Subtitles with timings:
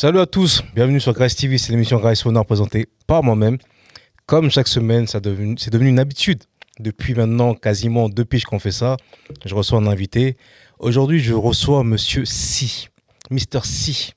[0.00, 3.58] Salut à tous, bienvenue sur Grace TV, c'est l'émission Grace Honor présentée par moi-même.
[4.24, 6.42] Comme chaque semaine, devenu- c'est devenu une habitude.
[6.78, 8.96] Depuis maintenant quasiment deux piges qu'on fait ça,
[9.44, 10.38] je reçois un invité.
[10.78, 12.88] Aujourd'hui, je reçois Monsieur Si,
[13.30, 13.60] Mr.
[13.64, 14.14] Si,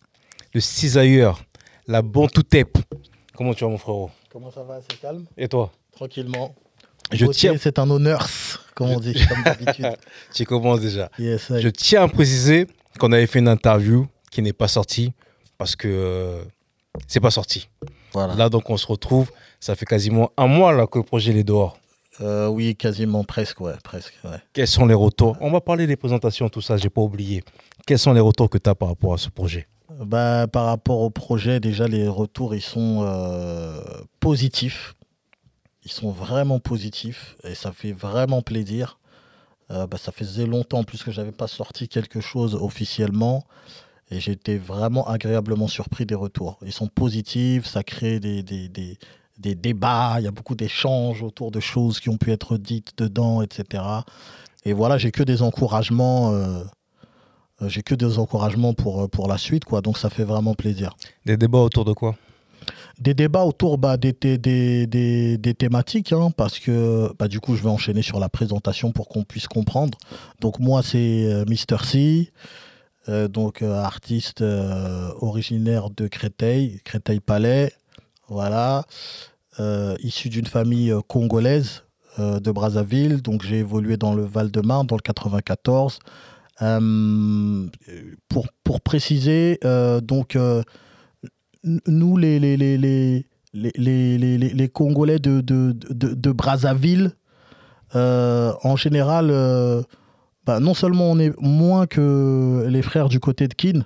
[0.54, 1.44] le cisailleur,
[1.86, 2.78] la bon tout tape.
[3.36, 4.10] Comment tu vas mon frérot?
[4.32, 4.80] Comment ça va?
[4.90, 5.26] C'est calme?
[5.36, 5.70] Et toi?
[5.92, 6.56] Tranquillement.
[7.12, 8.30] Je Beauté, tiens, C'est un honneur,
[8.74, 9.98] comme on dit, comme d'habitude.
[10.34, 11.10] tu commences déjà.
[11.20, 12.68] Yes, Je tiens à préciser
[13.00, 15.12] qu'on avait fait une interview qui n'est pas sortie
[15.64, 16.44] parce que euh,
[17.08, 17.70] c'est pas sorti.
[18.12, 18.36] voilà.
[18.36, 19.32] Là, donc, on se retrouve.
[19.62, 21.78] Ça fait quasiment un mois là, que le projet est dehors.
[22.20, 24.14] Euh, oui, quasiment, presque, ouais, presque.
[24.26, 24.42] Ouais.
[24.52, 25.38] Quels sont les retours?
[25.40, 27.44] On va parler des présentations, tout ça, j'ai pas oublié.
[27.88, 29.70] Quels sont les retours que tu as par rapport à ce projet?
[29.90, 33.80] Bah, par rapport au projet, déjà, les retours, ils sont euh,
[34.20, 34.96] positifs.
[35.86, 39.00] Ils sont vraiment positifs et ça fait vraiment plaisir.
[39.72, 43.46] Euh, bah, ça faisait longtemps en plus que j'avais pas sorti quelque chose officiellement
[44.12, 46.58] et j'étais vraiment agréablement surpris des retours.
[46.66, 48.98] Ils sont positifs, ça crée des, des, des,
[49.38, 52.94] des débats, il y a beaucoup d'échanges autour de choses qui ont pu être dites
[52.98, 53.84] dedans, etc.
[54.66, 56.32] Et voilà, j'ai que des encouragements.
[56.34, 56.64] euh,
[57.68, 59.82] j'ai que des encouragements pour, euh, pour la suite, quoi.
[59.82, 60.96] Donc ça fait vraiment plaisir.
[61.26, 62.16] Des débats autour de quoi?
[63.00, 67.40] Des débats autour bah, des, des, des, des- des thématiques, hein, parce que bah, du
[67.40, 69.98] coup, je vais enchaîner sur la présentation pour qu'on puisse comprendre.
[70.42, 72.32] Donc moi, c'est euh, Mister C,
[73.10, 77.74] euh, donc euh, artiste euh, originaire de Créteil, Créteil-Palais,
[78.30, 78.86] voilà,
[79.60, 81.84] euh, issu d'une famille congolaise
[82.18, 83.22] de Brazzaville.
[83.22, 86.00] Donc j'ai évolué dans le Val-de-Marne, dans le 94.
[86.62, 87.68] Euh,
[88.30, 89.60] pour, pour préciser,
[90.04, 90.38] donc
[91.64, 93.26] nous, les,
[94.72, 97.12] Congolais de, Brazzaville,
[97.96, 99.32] en général,
[100.46, 103.84] bah, non seulement on est moins que les frères du côté de Kin,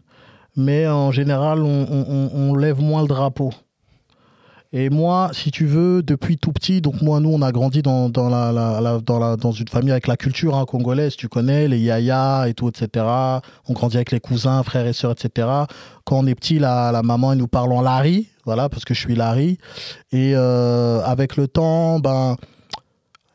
[0.56, 3.52] mais en général, on, on- lève moins le drapeau.
[4.74, 8.10] Et moi, si tu veux, depuis tout petit, donc moi, nous, on a grandi dans,
[8.10, 11.68] dans, la, la- dans, la- dans une famille avec la culture hein, congolaise, tu connais,
[11.70, 13.06] les yaya et tout, etc.
[13.70, 15.48] On grandit avec les cousins, frères et sœurs, etc.
[16.04, 18.94] Quand on est petit, la, la maman, elle nous parle en lari, voilà, parce que
[18.94, 19.58] je suis lari.
[20.12, 22.36] Et euh, avec le temps, ben,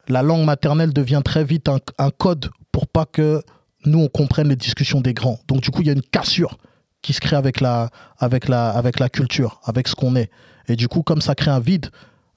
[0.09, 3.43] la langue maternelle devient très vite un, un code pour pas que
[3.84, 5.38] nous, on comprenne les discussions des grands.
[5.49, 6.59] Donc, du coup, il y a une cassure
[7.03, 10.31] qui se crée avec la, avec la, avec la culture, avec ce qu'on est.
[10.69, 11.91] Et du coup, comme ça crée un vide,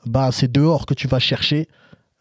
[0.05, 1.67] bah, c'est dehors que tu vas chercher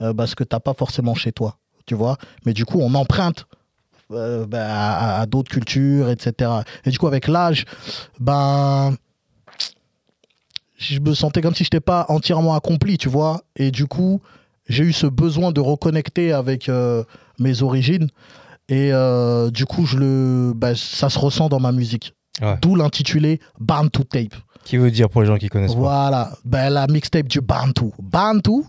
[0.02, 1.58] euh, bah, ce que tu n'as pas forcément chez toi.
[1.86, 3.47] Tu vois Mais du coup, on emprunte
[4.10, 6.50] euh, bah, à, d'autres cultures, etc.
[6.84, 7.64] Et du coup, avec l'âge,
[8.20, 8.94] ben,
[10.76, 13.42] je me sentais comme si je n'étais pas entièrement accompli, tu vois.
[13.56, 14.20] Et du coup,
[14.69, 17.04] j'ai eu ce besoin de reconnecter avec euh,
[17.38, 18.08] mes origines.
[18.69, 22.14] Et euh, du coup, je le, bah, ça se ressent dans ma musique.
[22.41, 22.56] Ouais.
[22.62, 24.34] D'où l'intitulé Bantu Tape.
[24.64, 27.91] Qui veut dire pour les gens qui connaissent pas Voilà, ben, la mixtape du Bantu.
[28.02, 28.64] Bantu,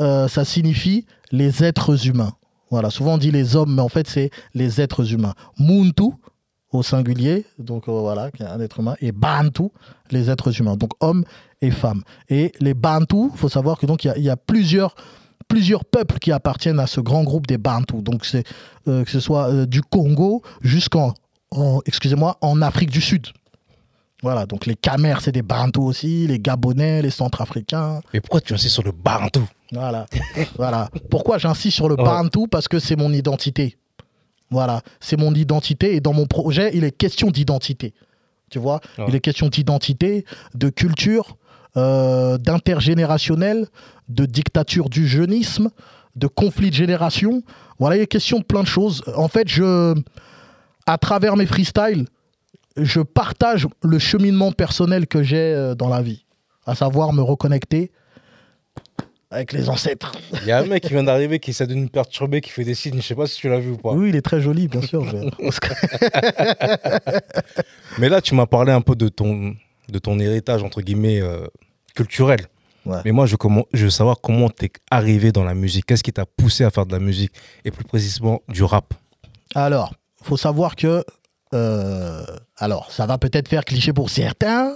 [0.00, 2.32] euh, ça signifie les êtres humains.
[2.70, 5.34] Voilà, souvent on dit les hommes, mais en fait c'est les êtres humains.
[5.58, 6.10] Muntu,
[6.70, 9.68] au singulier, donc euh, voilà, qui est un être humain, et Bantu,
[10.10, 11.24] les êtres humains, donc hommes
[11.62, 12.02] et femmes.
[12.28, 14.94] Et les Bantu, il faut savoir que donc il y a- il y, a plusieurs
[15.48, 18.02] plusieurs peuples qui appartiennent à ce grand groupe des Bantu.
[18.02, 18.44] Donc c'est
[18.86, 21.14] euh, que ce soit euh, du Congo jusqu'en
[21.50, 23.26] en- excusez-moi en Afrique du Sud.
[24.22, 28.00] Voilà, donc les Camers, c'est des Bantu aussi, les Gabonais, les Centrafricains.
[28.12, 29.46] Mais pourquoi tu insistes sur le bantou?
[29.72, 30.06] Voilà.
[30.56, 30.90] voilà.
[31.10, 32.02] Pourquoi j'insiste sur le Ouais.
[32.04, 33.76] Bantu Parce que c'est mon identité.
[34.50, 37.92] Voilà, c'est mon identité et dans mon projet, il est question d'identité.
[38.50, 38.80] Tu vois?
[38.98, 39.04] Ouais.
[39.08, 41.36] Il est question d'identité, de culture,
[41.76, 43.66] euh, d'intergénérationnel,
[44.08, 45.70] de dictature du jeunisme,
[46.16, 47.42] de conflit de génération.
[47.78, 49.02] Voilà, il est question de plein de choses.
[49.16, 49.94] En fait, je,
[50.86, 52.06] à travers mes freestyles,
[52.76, 56.24] je partage le cheminement personnel que j'ai euh, dans la vie,
[56.66, 57.90] à savoir me reconnecter
[59.30, 60.12] avec les ancêtres.
[60.40, 62.64] Il y a un mec qui vient d'arriver qui essaie de nous perturber, qui fait
[62.64, 63.92] des signes, je sais pas si tu l'as vu ou pas.
[63.92, 65.04] Oui, il est très joli, bien sûr.
[67.98, 69.54] Mais là, tu m'as parlé un peu de ton,
[69.90, 71.46] de ton héritage, entre guillemets, euh,
[71.94, 72.40] culturel.
[72.86, 73.00] Ouais.
[73.04, 75.86] Mais moi, je, comment, je veux savoir comment tu es arrivé dans la musique.
[75.86, 77.32] Qu'est-ce qui t'a poussé à faire de la musique
[77.64, 78.94] Et plus précisément, du rap?
[79.54, 81.04] Alors, faut savoir que,
[81.54, 82.24] euh,
[82.56, 84.74] alors, ça va peut-être faire cliché pour certains,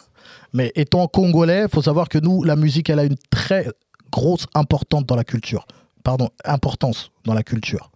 [0.53, 3.67] mais étant congolais, faut savoir que nous, la musique, elle a une très
[4.11, 5.67] grosse importance dans la culture.
[6.05, 7.91] Pardon, importance dans la culture.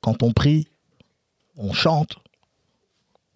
[0.00, 0.68] Quand on prie,
[1.56, 2.16] on chante.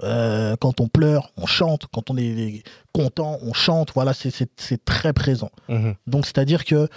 [0.02, 1.86] Euh, quand on pleure, on chante.
[1.92, 2.62] Quand on est
[2.92, 3.90] content, on chante.
[3.94, 4.30] Voilà, c'est-
[4.84, 5.50] très présent.
[5.68, 5.94] Mhm.
[6.06, 6.88] Donc, c'est-à-dire que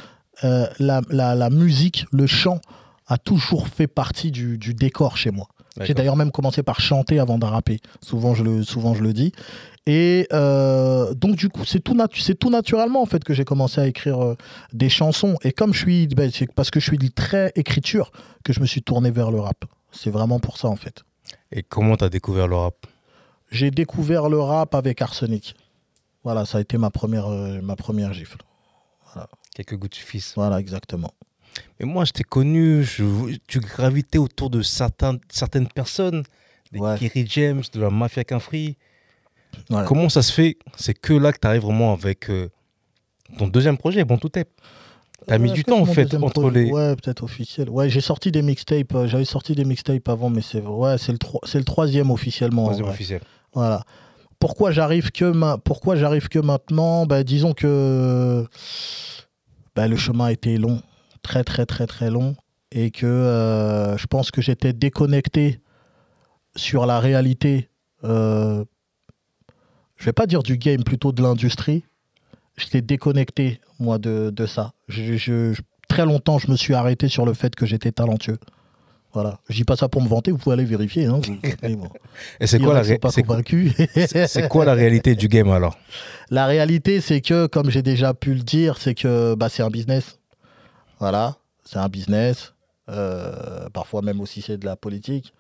[0.44, 2.60] euh, la, la- la musique, le chant,
[3.08, 5.48] a toujours fait partie du, du décor chez moi.
[5.86, 7.80] J'ai d'ailleurs même commencé par chanter avant de rapper.
[8.02, 9.32] Souvent, je le, souvent, je le dis.
[9.88, 11.94] Et euh, donc, du coup, c'est tout,
[12.50, 14.36] naturellement, en fait, que j'ai commencé à écrire euh,
[14.74, 15.38] des chansons.
[15.44, 18.12] Et comme je suis, ben, c'est parce que je suis très écriture
[18.44, 19.66] que je me suis tourné vers le rap.
[19.92, 21.04] C'est vraiment pour ça, en fait.
[21.52, 22.76] Et comment tu as découvert le rap?
[23.52, 25.56] J'ai découvert le rap avec Arsenic.
[26.24, 28.38] Voilà, ça a été ma première, euh, ma première gifle.
[29.54, 30.34] Quelques gouttes fils.
[30.36, 31.14] Voilà, exactement.
[31.80, 32.88] Mais moi, je t'ai connu,
[33.48, 36.24] tu gravitais autour de certains, certaines personnes,
[36.72, 38.78] des Kerry James, de la Mafia Quinfree.
[39.86, 40.58] Comment ça se fait?
[40.78, 42.50] C'est que là que tu arrives vraiment avec euh,
[43.38, 44.48] ton deuxième projet, Bon Tout est.
[45.28, 46.72] T'as mis du temps en fait entre les.
[46.72, 47.70] Ouais, peut-être officiel.
[47.70, 48.96] Ouais, j'ai sorti des mixtapes.
[48.96, 52.64] Euh, j'avais sorti des mixtapes avant, mais c'est ouais, c'est le, c'est le troisième officiellement.
[52.64, 53.22] Troisième officiel.
[53.54, 53.84] Voilà.
[54.40, 55.58] Pourquoi j'arrive que ma...
[55.58, 57.06] pourquoi j'arrive que maintenant?
[57.06, 58.46] Bah, disons que
[59.76, 60.82] bah, le chemin a été long,
[61.22, 62.36] très très très très long,
[62.72, 65.60] et que euh, je pense que j'étais déconnecté
[66.56, 67.70] sur la réalité
[70.02, 71.86] je vais pas dire du game, plutôt de l'industrie.
[72.62, 74.74] J'étais déconnecté, moi, de, ça.
[74.88, 75.54] Je,
[75.88, 78.40] très longtemps, je me suis arrêté sur le fait que j'étais talentueux.
[79.14, 79.40] Voilà.
[79.50, 81.06] Je dis pas ça pour me vanter, vous pouvez aller vérifier.
[81.06, 81.20] Hein.
[82.40, 85.78] Et c'est quoi, la c'est quoi la réalité du game alors?
[86.30, 89.70] La réalité, c'est que, comme j'ai déjà pu le dire, c'est que bah, c'est un
[89.70, 90.20] business.
[91.00, 91.36] Voilà,
[91.66, 92.54] c'est un business.
[92.90, 95.34] Euh, parfois même aussi c'est de la politique.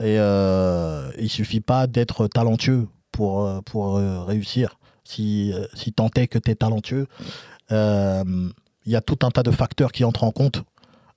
[0.00, 5.92] Et euh, il suffit pas d'être talentueux pour, euh, pour euh, réussir, si, euh, si
[5.92, 7.06] tant est que tu es talentueux.
[7.70, 10.62] Il y a tout un tas de facteurs qui entrent en compte.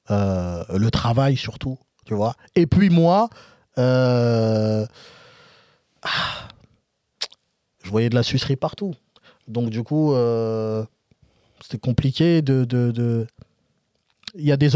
[0.10, 2.36] le travail surtout, tu vois.
[2.56, 3.30] Et puis moi,
[3.78, 4.86] je
[7.84, 8.96] voyais de la sucerie partout.
[9.48, 10.16] Donc du coup,
[11.62, 13.28] c'était compliqué de, de,
[14.36, 14.72] il y a des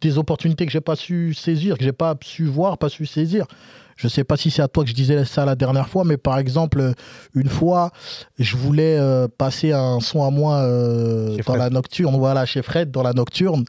[0.00, 3.46] des opportunités que j'ai pas su saisir que j'ai pas su voir pas su saisir
[3.96, 6.04] je ne sais pas si c'est à toi que je disais ça la dernière fois,
[6.04, 6.92] mais par exemple,
[7.34, 7.90] une fois,
[8.38, 12.90] je voulais euh, passer un son à moi euh, dans la nocturne, voilà, chez Fred,
[12.90, 13.64] dans la nocturne.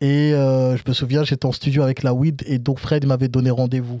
[0.00, 3.28] Et euh, je me souviens, j'étais en studio avec la weed et donc Fred m'avait
[3.28, 4.00] donné rendez-vous.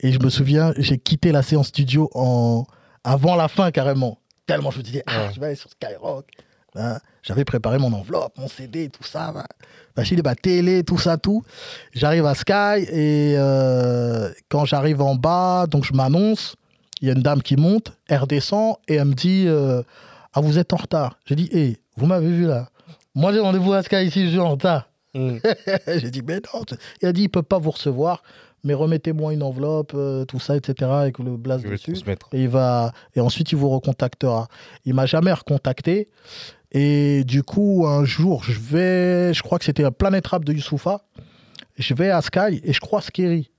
[0.00, 2.64] Et je me souviens, j'ai quitté la séance studio en...
[3.04, 4.18] avant la fin carrément.
[4.46, 6.26] Tellement je me disais, ah, je vais aller sur Skyrock.
[6.74, 6.98] Hein.
[7.22, 9.32] J'avais préparé mon enveloppe, mon CD, tout ça.
[9.32, 9.46] Bah.
[9.94, 11.42] Bah, télé, tout ça, tout.
[11.92, 16.56] J'arrive à Sky et euh, quand j'arrive en bas, donc je m'annonce.
[17.00, 19.82] Il y a une dame qui monte, elle redescend et elle me dit euh,
[20.32, 21.18] Ah, vous êtes en retard.
[21.24, 22.68] J'ai dit Hé, vous m'avez vu là
[23.14, 24.88] Moi, j'ai rendez-vous à Sky ici, je suis en retard.
[25.14, 25.38] Mm.
[25.86, 26.62] j'ai dit Mais non.
[27.02, 28.22] Il a dit Il ne peut pas vous recevoir
[28.64, 31.96] mais remettez-moi une enveloppe, euh, tout ça, etc., avec le blast dessus.
[32.32, 34.48] Et, il va, et ensuite, il vous recontactera.
[34.84, 36.08] Il m'a jamais recontacté.
[36.70, 40.52] Et du coup, un jour, je vais, je crois que c'était un Planet Rap de
[40.52, 41.02] Youssoufa.
[41.76, 43.50] Je vais à Sky et je crois Skiri.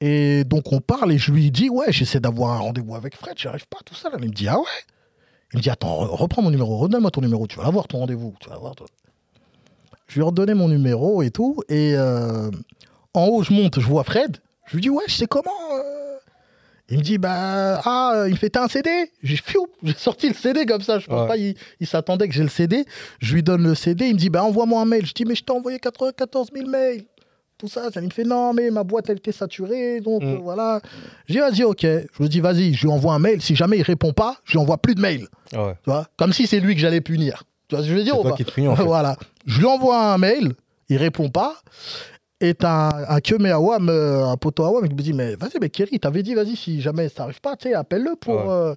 [0.00, 3.34] Et donc, on parle et je lui dis, ouais, j'essaie d'avoir un rendez-vous avec Fred,
[3.36, 4.10] j'arrive pas, tout ça.
[4.12, 4.64] Il me dit, ah ouais?
[5.52, 8.34] Il me dit, attends, reprends mon numéro, redonne-moi ton numéro, tu vas avoir ton rendez-vous.
[8.40, 8.74] Tu vas avoir
[10.06, 11.62] Je lui ai redonné mon numéro et tout.
[11.68, 12.50] Et euh,
[13.14, 14.38] en haut, je monte, je vois Fred.
[14.66, 15.50] Je lui dis, ouais, je sais comment.
[15.72, 16.16] Euh,
[16.90, 18.90] il me dit, bah, ah, il me fait, t'as un CD
[19.22, 19.40] J'ai
[19.82, 20.98] j'ai sorti le CD comme ça.
[20.98, 22.84] Je pense pas, il, s'attendait que j'ai le CD.
[23.20, 24.08] Je lui donne le CD.
[24.08, 25.06] Il me dit, bah, envoie-moi un mail.
[25.06, 27.04] Je dis, mais je t'ai envoyé 94 000 mails.
[27.56, 27.90] Tout ça.
[27.90, 28.00] ça.
[28.00, 30.00] Il me fait, non, mais ma boîte, elle était saturée.
[30.00, 30.34] Donc, mm.
[30.42, 30.80] voilà.
[31.26, 31.82] J'ai dit, vas-y, ok.
[31.82, 33.40] Je lui dis, vas-y, je lui envoie un mail.
[33.40, 35.28] Si jamais il répond pas, je lui envoie plus de mails.
[35.50, 37.44] Tu vois Comme si c'est lui que j'allais punir.
[37.68, 38.36] Tu vois ce que je veux dire ou pas
[38.84, 39.16] Voilà.
[39.46, 40.52] Je lui envoie un mail.
[40.90, 41.56] Il répond pas
[42.40, 45.98] est un, un Awam, euh, un poteau Awam, qui me dit Mais vas-y, mais Kerry,
[46.00, 48.50] t'avais dit, vas-y, si jamais ça n'arrive pas, tu sais, appelle-le pour.
[48.50, 48.74] Euh.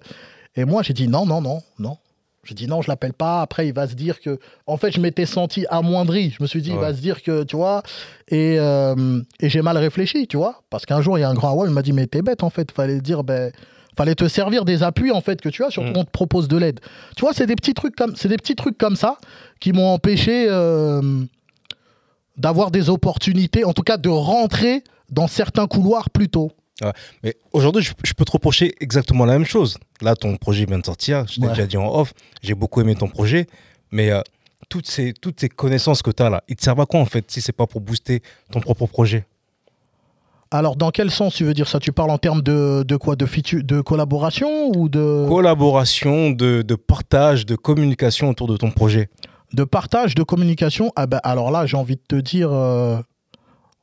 [0.56, 1.98] Et moi, j'ai dit Non, non, non, non.
[2.44, 3.42] J'ai dit non, je l'appelle pas.
[3.42, 4.38] Après, il va se dire que.
[4.66, 6.30] En fait, je m'étais senti amoindri.
[6.30, 7.82] Je me suis dit, il va se dire que, tu vois.
[8.28, 10.62] Et, euh, et j'ai mal réfléchi, tu vois.
[10.70, 12.42] Parce qu'un jour, il y a un grand Awam, il m'a dit Mais t'es bête,
[12.42, 12.70] en fait.
[12.72, 13.52] Fallait dire, ben.
[13.96, 15.96] Fallait te servir des appuis, en fait, que tu as, surtout mm.
[15.96, 16.78] on te propose de l'aide.
[17.16, 19.18] Tu vois, c'est des petits trucs comme, c'est des petits trucs comme ça
[19.58, 20.46] qui m'ont empêché
[22.38, 26.52] d'avoir des opportunités, en tout cas de rentrer dans certains couloirs plus tôt.
[27.22, 29.78] mais aujourd'hui, je, peux te reprocher exactement la même chose.
[30.00, 32.94] Là, ton projet vient de sortir, je t'ai déjà dit en off, j'ai beaucoup aimé
[32.94, 33.46] ton projet,
[33.90, 34.20] mais euh,
[34.68, 37.06] toutes, ces, toutes ces connaissances que tu as là, ils te servent à quoi en
[37.06, 39.26] fait si c'est pas pour booster ton propre projet?
[40.50, 41.78] Alors, dans quel sens tu veux dire ça?
[41.78, 43.16] Tu parles en termes de, de quoi?
[43.16, 43.26] De,
[43.60, 45.26] de collaboration ou de...
[45.28, 49.10] Collaboration, de, de partage, de communication autour de ton projet
[49.52, 52.98] de partage, de communication, ah ben, alors là, j'ai envie de te dire, euh,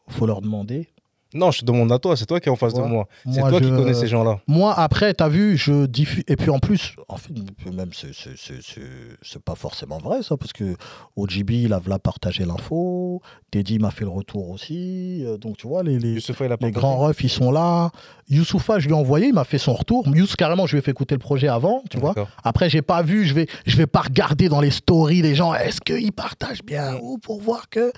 [0.07, 0.89] faut leur demander.
[1.36, 3.08] Non, je te demande à toi, c'est toi qui es en face de moi.
[3.32, 4.39] C'est toi qui connais ces gens-là.
[4.48, 6.24] Moi, après, t'as vu, je diffuse.
[6.27, 7.34] Et puis en plus, en fait,
[7.72, 10.75] même, c'est- pas forcément vrai, ça, parce que
[11.15, 13.22] OGB, il a v'là partagé l'info.
[13.51, 15.24] Teddy m'a fait le retour aussi.
[15.25, 16.20] euh, Donc, tu vois, les, les,
[16.62, 17.92] les grands refs, ils sont là.
[18.30, 20.08] Youssoufa, je lui ai envoyé, il m'a fait son retour.
[20.08, 22.13] Youss, carrément, je lui ai fait écouter le projet avant, tu vois.
[22.44, 25.54] Après, j'ai pas vu, je vais, je vais pas regarder dans les stories les gens,
[25.54, 27.92] est-ce qu'ils partagent bien ou pour voir que.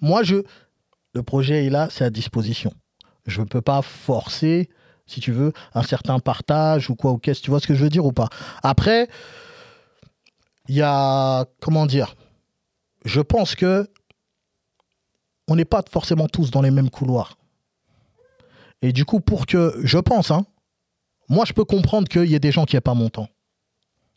[0.00, 0.36] Moi, je,
[1.14, 2.72] le projet est là, c'est à disposition.
[3.26, 4.68] Je ne peux pas forcer,
[5.06, 7.82] si tu veux, un certain partage ou quoi ou qu'est-ce, tu vois ce que je
[7.82, 8.28] veux dire ou pas.
[8.62, 9.08] Après,
[10.68, 11.46] il y a.
[11.60, 12.14] Comment dire
[13.04, 13.88] Je pense que.
[15.48, 17.36] On n'est pas forcément tous dans les mêmes couloirs.
[18.80, 19.74] Et du coup, pour que.
[19.82, 20.46] Je pense, hein,
[21.28, 23.28] moi, je peux comprendre qu'il y ait des gens qui n'aient pas mon temps.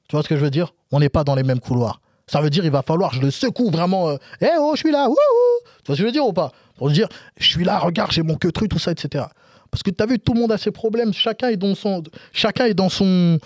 [0.08, 0.74] Tu vois ce que je veux dire?
[0.92, 2.00] On n'est pas dans les mêmes couloirs.
[2.28, 4.10] Ça veut dire il va falloir je le secoue vraiment.
[4.10, 5.08] euh, Eh oh, je suis là.
[5.08, 5.16] wouhou
[5.84, 6.52] Tu vois ce que je veux dire ou pas?
[6.78, 9.26] Pour dire je suis là, regarde, j'ai mon queutru, tout ça, etc.
[9.72, 11.14] Parce que tu as vu, tout le monde a ses problèmes.
[11.14, 12.02] Chacun est dans son,
[12.32, 13.40] chacun est dans son,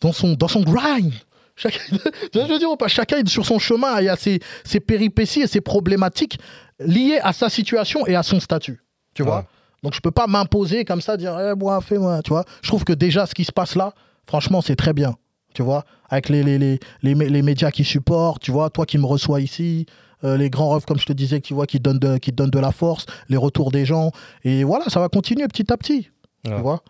[0.00, 1.12] dans son, dans son grind.
[1.56, 2.88] Chacun, tu vois ce que je veux dire ou pas?
[2.88, 4.00] Chacun est sur son chemin.
[4.00, 6.38] Il y a ses, ses péripéties et ses problématiques
[6.78, 8.80] liées à sa situation et à son statut.
[9.14, 9.46] Tu vois?
[9.82, 12.22] Donc je peux pas m'imposer comme ça, dire eh, moi, fais-moi.
[12.22, 12.44] Tu vois?
[12.62, 13.92] Je trouve que déjà ce qui se passe là,
[14.26, 15.14] franchement, c'est très bien.
[15.54, 18.86] Tu vois Avec les, les, les, les, mé- les médias qui supportent, tu vois, toi
[18.86, 19.86] qui me reçois ici,
[20.24, 22.50] euh, les grands refs, comme je te disais, tu vois, qui donnent, de, qui donnent
[22.50, 24.10] de la force, les retours des gens.
[24.44, 26.10] Et voilà, ça va continuer petit à petit.
[26.46, 26.54] Ouais.
[26.56, 26.82] Tu vois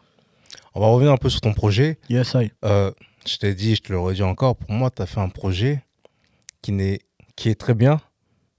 [0.75, 1.99] On va revenir un peu sur ton projet.
[2.09, 2.51] Yes, I.
[2.65, 2.93] Euh,
[3.27, 5.83] je t'ai dit, je te le redis encore, pour moi, tu as fait un projet
[6.61, 7.01] qui, n'est,
[7.37, 8.01] qui est très bien,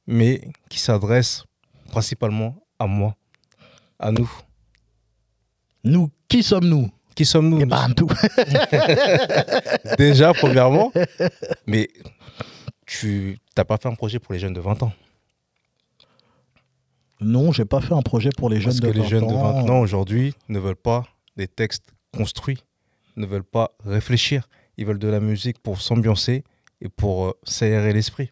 [0.08, 1.44] mais qui s'adresse
[1.92, 3.16] principalement à moi,
[4.00, 4.30] à nous.
[5.84, 6.90] Nous, qui sommes-nous?
[7.16, 8.08] Qui sommes-nous Et nous bam, tout.
[9.98, 10.92] Déjà, premièrement,
[11.68, 11.90] mais
[12.86, 14.94] tu n'as pas fait un projet pour les jeunes de 20 ans.
[17.22, 19.28] Non, j'ai pas fait un projet pour les jeunes Parce de que les 20 jeunes
[19.28, 19.62] de ans.
[19.62, 21.06] 20 ans aujourd'hui ne veulent pas
[21.38, 22.60] des textes construits,
[23.16, 24.48] ne veulent pas réfléchir.
[24.78, 26.44] Ils veulent de la musique pour s'ambiancer
[26.82, 28.32] et pour euh, s'aérer l'esprit.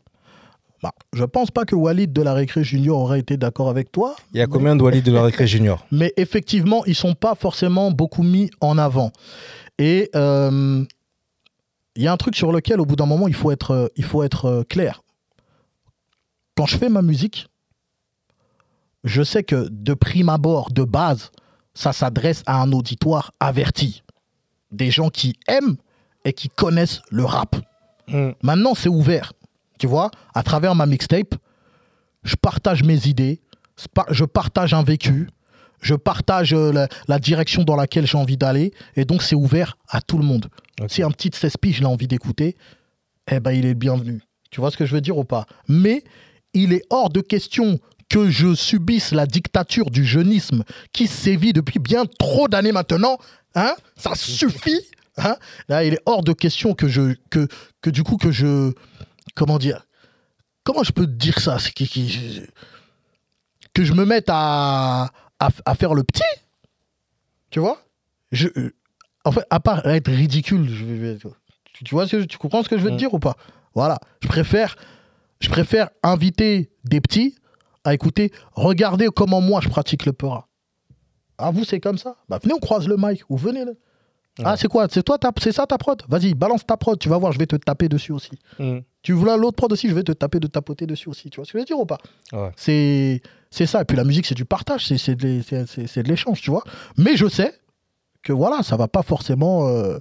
[0.82, 4.16] Bah, je pense pas que Walid de la Récré Junior aurait été d'accord avec toi.
[4.34, 7.14] Il y a mais- combien de Walid de la Récré Junior mais effectivement, ils sont
[7.14, 9.12] pas forcément beaucoup mis en avant.
[9.78, 10.84] Et euh,
[11.96, 13.88] il y a un truc sur lequel, au bout d'un moment, il faut être, euh,
[13.96, 15.02] il faut être euh, clair.
[16.56, 17.48] Quand je fais ma musique,
[19.04, 21.32] je sais que de prime abord, de base,
[21.74, 24.04] ça s'adresse à un auditoire averti.
[24.72, 25.78] Des gens qui aiment
[26.26, 27.56] et qui connaissent le rap.
[28.08, 28.32] Hmm.
[28.44, 29.34] Maintenant, c'est ouvert.
[29.82, 31.34] Tu vois, à travers ma mixtape,
[32.22, 33.42] je partage mes idées,
[34.12, 35.28] je partage un vécu,
[35.82, 39.80] je partage euh, la, la direction dans laquelle j'ai envie d'aller, et donc c'est ouvert
[39.90, 40.50] à tout le monde.
[40.88, 42.58] Si un petit 16 piges a envie d'écouter,
[43.32, 44.22] eh ben il est le bienvenu.
[44.52, 45.48] Tu vois ce que je veux dire ou pas?
[45.68, 46.04] Mais
[46.54, 51.80] il est hors de question que je subisse la dictature du jeunisme qui sévit depuis
[51.80, 53.18] bien trop d'années maintenant.
[53.56, 53.74] Hein?
[53.96, 54.82] Ça suffit.
[55.18, 55.38] Hein?
[55.70, 57.48] Là, il est hors de question que je que
[57.82, 58.74] que du coup que je
[59.36, 59.86] comment dire
[60.64, 61.58] comment je peux te dire ça
[63.74, 65.10] que je me mette à,
[65.40, 66.22] à, à faire le petit
[67.50, 67.82] tu vois?
[68.32, 68.74] Je, euh,
[69.26, 71.18] en fait à part être ridicule je
[71.74, 73.00] tu, tu vois ce que je- tu comprends ce que je veux te Mm.
[73.00, 73.36] dire ou pas?
[73.76, 74.76] Voilà je préfère
[75.40, 77.36] je préfère inviter des petits
[77.84, 80.48] à écouter regardez comment moi je pratique le peura
[81.38, 82.16] ah vous c'est comme ça?
[82.30, 83.72] Bah venez on croise le mic ou venez là.
[84.44, 84.88] ah c'est quoi?
[84.90, 86.02] C'est toi c'est ça ta prod?
[86.08, 88.32] Vas-y balance ta prod tu vas voir je vais te taper dessus aussi.
[88.60, 88.80] Hmm.
[89.03, 91.29] Tu veux l'autre prod aussi, je vais te taper de tapoter dessus aussi.
[91.29, 91.98] Tu vois ce que je veux dire ou pas?
[92.34, 92.51] Ouais.
[92.55, 93.81] C'est c'est ça.
[93.81, 96.08] Et puis la musique, c'est du partage, c'est c'est de l'é- c'est- c'est- c'est de
[96.10, 96.63] l'échange, tu vois.
[96.98, 97.53] Mais je sais
[98.24, 99.98] que voilà, ça va pas forcément euh,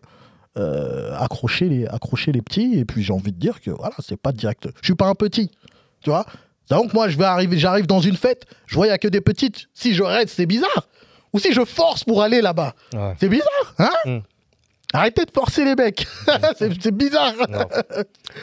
[0.59, 2.79] euh, accrocher, les, accrocher les petits.
[2.79, 4.69] Et puis j'ai envie de dire que voilà, c'est pas direct.
[4.81, 5.51] Je suis pas un petit,
[6.03, 6.27] tu vois.
[6.69, 9.09] Donc moi, je vais arriver, j'arrive dans une fête, je vois il y a que
[9.09, 9.67] des petites.
[9.75, 10.89] Si je reste, c'est bizarre.
[11.33, 13.15] Ou si je force pour aller là-bas, Ouais.
[13.19, 13.91] c'est bizarre, hein?
[14.05, 14.19] Mm.
[14.93, 16.07] Arrêtez de forcer les mecs.
[16.59, 17.35] c'est bizarre.
[17.49, 17.65] Non.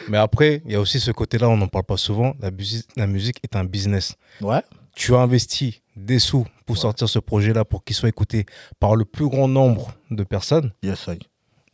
[0.08, 2.34] Mais après, il y a aussi ce côté-là, on n'en parle pas souvent.
[2.40, 4.14] La, musique est un business.
[4.40, 4.62] Ouais.
[4.94, 8.46] Tu as investi des sous pour sortir ce projet-là, pour qu'il soit écouté
[8.80, 10.72] par le plus grand nombre de personnes.
[10.82, 11.18] Yes, I.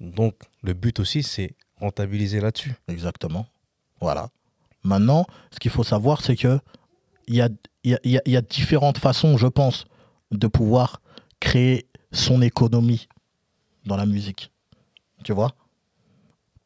[0.00, 2.74] Donc, le but aussi, c'est rentabiliser là-dessus.
[2.88, 3.46] Exactement.
[4.00, 4.28] Voilà.
[4.82, 6.58] Maintenant, ce qu'il faut savoir, c'est que
[7.26, 7.48] il y a,
[7.84, 9.86] il y, a, il y a- il y a différentes façons, je pense,
[10.30, 11.00] de pouvoir
[11.40, 13.08] créer son économie
[13.86, 14.50] dans la musique.
[15.24, 15.50] Tu vois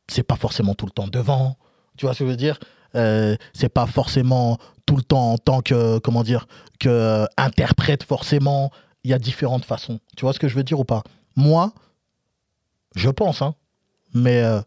[0.09, 1.57] C'est pas forcément tout le temps devant.
[1.97, 2.59] Tu vois ce que je veux dire
[2.95, 6.47] Euh, C'est pas forcément tout le temps en tant que, comment dire,
[6.79, 8.71] que euh, interprète forcément.
[9.05, 10.01] Il y a différentes façons.
[10.17, 11.03] Tu vois ce que je veux dire ou pas
[11.37, 11.73] Moi,
[12.97, 13.55] je pense, hein,
[14.13, 14.61] mais euh,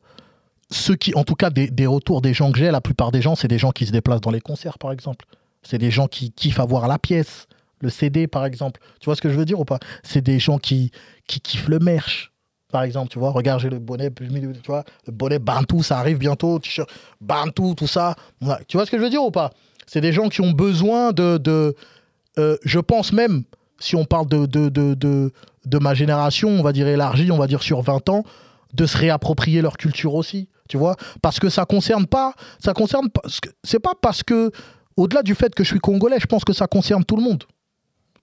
[0.72, 3.36] ceux qui, en tout cas, des, retours des gens que j'ai, la plupart des gens,
[3.36, 5.26] c'est des gens qui se déplacent dans les concerts, par exemple.
[5.64, 7.48] C'est des gens qui kiffent avoir la pièce.
[7.80, 8.80] le CD par exemple.
[9.00, 9.80] Tu vois ce que je veux dire ou pas?
[10.04, 10.92] C'est des gens qui,
[11.28, 12.32] qui kiffent le merch.
[12.72, 14.28] Par exemple, tu vois, regarde, j'ai le bonnet, tu
[14.68, 18.16] vois, le bonnet Bantou, ça arrive bientôt, t-shirt Bantou, tout ça.
[18.68, 19.52] Tu vois ce que je veux dire ou pas?
[19.86, 21.38] C'est des gens qui ont besoin de.
[21.38, 21.76] de
[22.40, 23.44] euh, je pense même,
[23.80, 25.34] si on parle de, de, de,
[25.66, 28.24] de, ma génération, on va dire élargie, on va dire sur 20 ans,
[28.74, 30.96] de se réapproprier leur culture aussi, tu vois?
[31.22, 33.22] Parce que ça concerne pas, ça concerne pas,
[33.64, 34.52] c'est pas parce que,
[34.96, 37.44] au-delà du fait que je suis congolais, je pense que ça concerne tout le monde.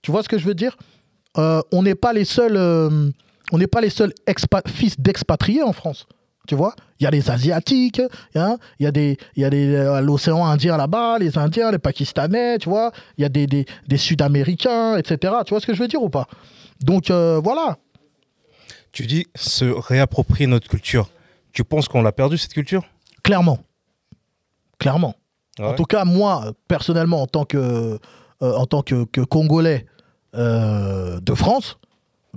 [0.00, 0.76] Tu vois ce que je veux dire?
[1.36, 3.10] Euh, On n'est pas les seuls, euh,
[3.52, 4.12] on n'est pas les seuls
[4.66, 6.06] fils d'expatriés en France.
[6.46, 8.00] Tu vois, il y a les Asiatiques,
[8.34, 12.56] hein, il y a des, y a euh, l'océan Indien là-bas, les Indiens, les Pakistanais,
[12.56, 15.34] tu vois, il y a des, des, des Sud-Américains, etc.
[15.44, 16.26] Tu vois ce que je veux dire ou pas
[16.80, 17.76] Donc voilà,
[18.92, 21.10] tu dis se réapproprier notre culture.
[21.52, 22.82] Tu penses qu'on l'a perdu cette culture?
[23.22, 23.60] Clairement.
[24.78, 25.14] Clairement.
[25.60, 27.98] En tout cas, moi, personnellement, en tant que, euh,
[28.40, 29.86] en tant que, Congolais
[30.34, 31.78] euh, de France,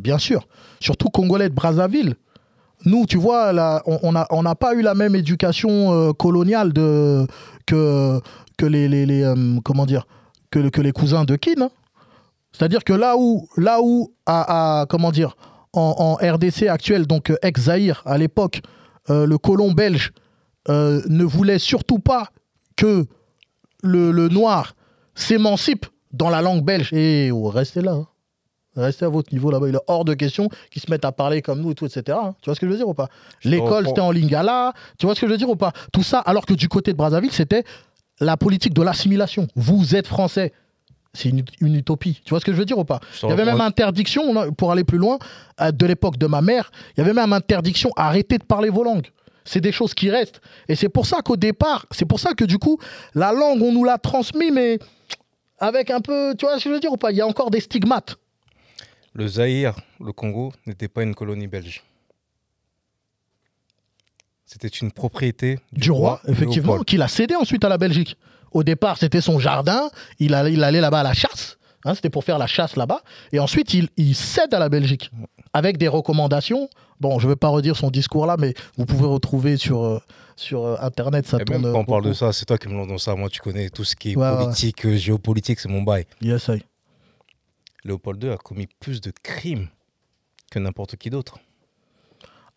[0.01, 0.48] bien sûr,
[0.79, 2.15] surtout Congolais de Brazzaville,
[2.86, 7.27] nous, tu vois, on n'a pas eu la même éducation coloniale que,
[8.60, 11.62] les, cousins de Kin.
[11.62, 11.70] Hein.
[12.51, 13.48] C'est-à-dire que là où,
[14.89, 15.36] comment dire,
[15.74, 18.62] en, RDC actuel, donc euh, ex-Zaïre à l'époque,
[19.10, 20.12] euh, le colon belge
[20.70, 22.29] euh, ne voulait surtout pas
[22.75, 23.05] que
[23.84, 24.75] le, noir
[25.15, 26.93] s'émancipe dans la langue belge.
[26.93, 27.93] Et oh, restez là.
[27.93, 28.08] Hein.
[28.75, 29.68] Restez à votre niveau là-bas.
[29.68, 32.18] Il est hors de question qu'ils se mettent à parler comme nous et tout, etc.
[32.22, 32.36] Hein.
[32.42, 33.10] Tu vois ce que je veux dire ou pas?
[33.44, 34.74] L'école, c'était en lingala.
[34.98, 35.74] Tu vois ce que je veux dire ou pas?
[35.92, 37.63] Tout ça, alors que du côté de Brazzaville, c'était
[38.20, 39.48] la politique de l'assimilation.
[39.56, 40.54] Vous êtes français
[41.13, 42.22] c'est une, utopie.
[42.24, 43.00] Tu vois ce que je veux dire ou pas?
[43.24, 45.20] Il y avait même interdiction, pour aller plus loin,
[45.60, 49.08] de l'époque de ma mère, il y avait même interdiction, arrêtez de parler vos langues.
[49.44, 50.40] C'est des choses qui restent.
[50.70, 52.80] Et c'est pour ça qu'au départ, c'est pour ça que du coup,
[53.16, 54.80] la langue, on nous l'a transmise, mais
[55.60, 57.12] avec un peu, tu vois ce que je veux dire ou pas?
[57.12, 58.16] Il y a encore des stigmates.
[59.13, 61.84] Le Zaïre, le Congo, n'était pas une colonie belge.
[64.46, 68.18] C'était une propriété du, roi, effectivement, qu'il a cédé ensuite à la Belgique.
[68.51, 69.89] Au départ, c'était son jardin.
[70.20, 71.57] Il allait, il allait là-bas à la chasse.
[71.85, 73.01] Hein, c'était pour faire la chasse là-bas.
[73.31, 75.09] Et ensuite, il, cède à la Belgique
[75.53, 76.70] avec des recommandations.
[77.00, 80.00] Bon, je ne vais pas redire son discours là, mais vous pouvez retrouver sur, euh,
[80.35, 81.25] sur euh, Internet.
[81.25, 83.16] Ça et même quand on parle de ça, c'est toi qui me dans ça.
[83.16, 86.05] Moi, tu connais tout ce qui est politique, euh, géopolitique, c'est mon bail.
[86.22, 86.62] Yes, I.
[87.83, 89.67] Léopold II a commis plus de crimes
[90.51, 91.39] que n'importe qui d'autre.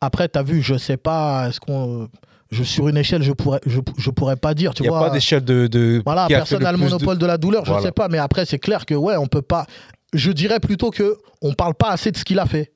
[0.01, 2.09] Après, tu as vu, je sais pas, est-ce qu'on
[2.51, 4.73] je, sur une échelle, je pourrais, je, je pourrais pas dire.
[4.79, 7.27] Il n'y a pas d'échelle de, de, Voilà, personne n'a le monopole de...
[7.27, 8.09] la douleur, je ne sais pas.
[8.09, 9.67] Mais après, c'est clair que, ouais, on peut pas.
[10.13, 12.73] Je dirais plutôt que on parle pas assez de ce qu'il a fait.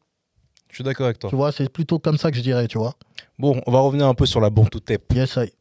[0.71, 1.31] Je suis d'accord avec toi.
[1.31, 2.95] Tu vois, c'est plutôt comme ça que je dirais, tu vois.
[3.39, 5.13] Bon, on va revenir un peu sur la Tape.
[5.15, 5.53] Yes, I.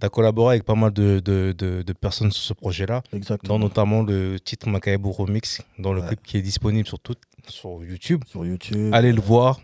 [0.00, 3.02] Tu as collaboré avec pas mal de, de, de, personnes sur ce projet-là.
[3.44, 7.16] Dans notamment le titre Makaebu Remix, dans le clip qui est disponible sur, tout,
[7.48, 8.22] sur YouTube.
[8.26, 8.94] Sur YouTube.
[8.94, 9.60] Allez le voir.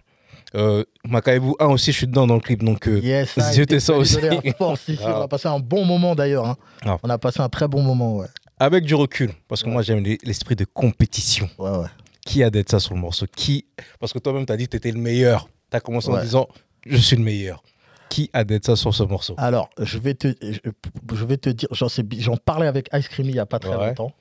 [0.55, 3.38] Euh, 1 aussi, je suis dedans dans le clip, donc euh, yes,
[3.81, 4.18] ça aussi.
[4.61, 6.46] On a passé un bon moment d'ailleurs.
[6.46, 6.57] Hein.
[6.85, 6.99] Ah.
[7.03, 8.29] On a passé un très bon moment, ouais.
[8.59, 11.49] Avec du recul, parce que moi j'aime l'esprit de compétition.
[11.59, 11.88] Ouais, ouais.
[12.25, 13.27] Qui a d'être ça sur le morceau?
[13.35, 13.66] Qui?
[14.01, 15.49] Parce que toi-même, tu as dit que tu étais le meilleur.
[15.70, 16.49] Tu as commencé en disant
[16.87, 17.62] Je suis le meilleur.
[18.09, 21.69] Qui a d'être ça sur ce morceau Alors, je vais te, je, vais te dire,
[21.73, 24.12] j'en parlais avec Ice Creamy il n'y a pas très longtemps.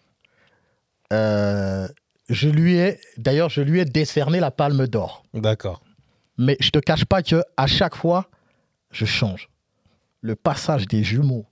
[1.13, 1.88] Euh,
[2.30, 5.24] je lui ai, d'ailleurs, je lui ai décerné la palme d'or.
[5.34, 5.82] D'accord.
[6.38, 8.28] Mais je te cache pas que à chaque fois,
[8.91, 9.50] je change.
[10.21, 11.45] Le passage des jumeaux,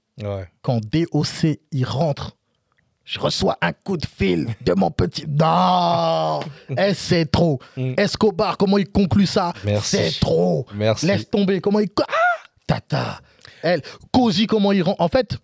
[0.62, 2.36] quand DOC il rentre,
[3.06, 5.26] je reçois un coup de fil de mon petit.
[5.28, 6.40] Non
[6.78, 7.60] eh, C'est trop.
[7.76, 7.94] Mm.
[7.98, 9.54] Escobar, comment il conclut ça?
[9.82, 10.66] C'est trop.
[10.74, 11.08] Merci.
[11.08, 11.60] Laisse tomber.
[11.60, 11.90] Comment il.
[12.00, 12.23] Ah
[12.68, 13.20] Tata.
[13.62, 13.82] Elle.
[14.12, 15.02] Cozy, comment il rentre.
[15.02, 15.38] En fait,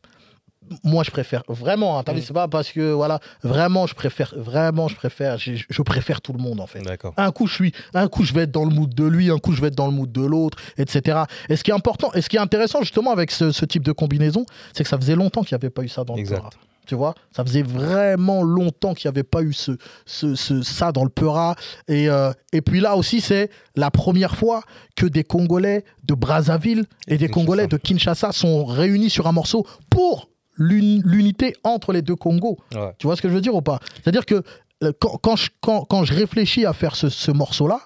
[0.84, 2.22] moi je préfère vraiment hein, mm.
[2.22, 6.40] c'est pas parce que voilà vraiment je préfère vraiment je préfère je, préfère tout le
[6.40, 6.82] monde en fait
[7.18, 9.40] un coup je suis un coup je vais être dans le mood de lui un
[9.40, 12.12] coup je vais être dans le mood de l'autre etc et ce qui est important
[12.14, 15.16] et ce qui est intéressant justement avec ce, type de combinaison c'est que ça faisait
[15.16, 16.50] longtemps qu'il n'y avait pas eu ça dans le Peura
[16.90, 17.14] tu vois.
[17.32, 19.74] Ça faisait vraiment longtemps qu'il n'y avait pas eu ce,
[20.08, 21.56] ce, ça dans le Peura
[21.88, 24.64] et, euh, et puis là aussi c'est la première fois
[24.96, 29.68] que des Congolais de Brazzaville et, des Congolais de Kinshasa sont réunis sur un morceau
[29.92, 32.58] pour l'unité entre les deux Congos.
[32.98, 33.80] Tu vois ce que je veux dire ou pas?
[34.02, 34.42] C'est-à-dire que
[34.84, 37.82] euh, quand, je, quand, je, réfléchis à faire ce, morceau-là,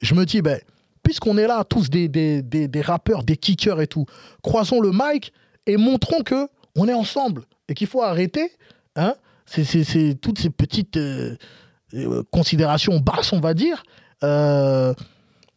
[0.00, 0.58] je me dis, ben,
[1.02, 4.06] puisqu'on est là tous des, des, des, rappeurs, des kickers et tout,
[4.42, 5.34] croisons le mic
[5.66, 8.52] et montrons que on est ensemble et qu'il faut arrêter
[8.96, 9.14] hein,
[9.46, 11.36] c'est toutes ces petites euh,
[11.94, 13.82] euh, considérations basses, on va dire.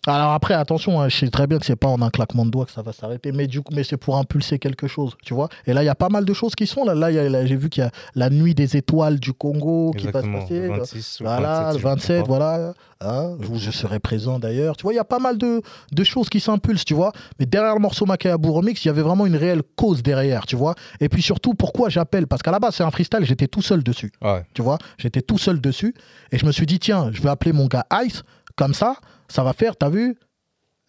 [0.07, 2.49] Alors après, attention, hein, je sais très bien que c'est pas en un claquement de
[2.49, 5.35] doigts que ça va s'arrêter, mais du coup, mais c'est pour impulser quelque chose, tu
[5.35, 5.47] vois.
[5.67, 6.95] Et là, il y a pas mal de choses qui sont là.
[6.95, 10.27] Là, j'ai vu qu'il y a la nuit des étoiles du Congo qui va se
[10.27, 10.67] passer.
[10.69, 12.47] 26 ou Voilà, 27, le si je me 27, trompe pas.
[12.57, 12.73] voilà.
[13.03, 14.75] Hein, où je serai présent d'ailleurs.
[14.77, 17.11] Tu vois, il y a pas mal de, de choses qui s'impulsent, tu vois.
[17.39, 20.55] Mais derrière le morceau Makayabu Remix, il y avait vraiment une réelle cause derrière, tu
[20.55, 20.75] vois.
[20.99, 22.27] Et puis surtout, pourquoi j'appelle?
[22.27, 24.43] Parce qu'à la base, c'est un freestyle, j'étais tout seul dessus Ouais.
[24.53, 24.77] tu vois.
[24.99, 25.95] J'étais tout seul dessus
[26.31, 28.21] et je me suis dit, tiens, je vais appeler mon gars Ice,
[28.62, 28.95] comme ça,
[29.28, 30.15] ça va faire, t'as vu,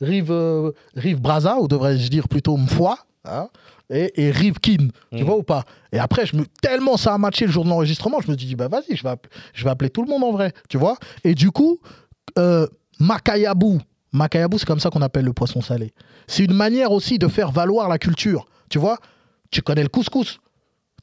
[0.03, 3.49] Rive, euh, Rive Braza, ou devrais-je dire plutôt Mfoa, hein,
[3.89, 5.23] et, et Rive Kin, tu Mhm.
[5.25, 5.65] vois ou pas?
[5.91, 8.47] Et après, je me, tellement ça a matché le jour de l'enregistrement, je me suis
[8.47, 9.15] dit, bah vas-y, je vais,
[9.55, 10.97] je vais appeler tout le monde en vrai, tu vois?
[11.25, 11.79] Et du coup,
[12.39, 12.67] euh,
[13.01, 13.79] Makayabu,
[14.13, 15.93] Makayabu, c'est comme ça qu'on appelle le poisson salé.
[16.27, 18.99] C'est une manière aussi de faire valoir la culture, tu vois?
[19.51, 20.41] Tu connais le couscous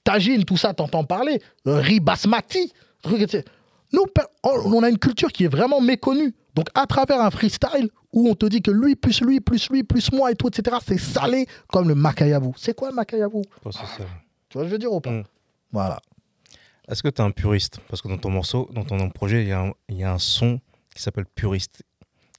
[0.04, 3.44] tagine, tout ça, t'entends parler, euh, riz basmati, truc, etc.
[3.92, 4.06] Nous,
[4.44, 6.36] on a une culture qui est vraiment méconnue.
[6.56, 9.84] Donc, à travers un freestyle où on te dit que lui, plus lui, plus lui,
[9.84, 12.50] plus moi et tout, etc., c'est salé comme le makayabu.
[12.58, 13.82] C'est quoi le makayabu Pas ça.
[14.50, 15.12] Tu vois ce que je veux dire ou pas?
[15.12, 15.24] Mm.
[15.72, 16.00] Voilà.
[16.88, 17.80] Est-ce que tu es un puriste?
[17.88, 20.12] Parce que dans ton morceau, dans ton projet, il y, a un- il y a
[20.12, 20.60] un son
[20.96, 21.84] qui s'appelle Puriste,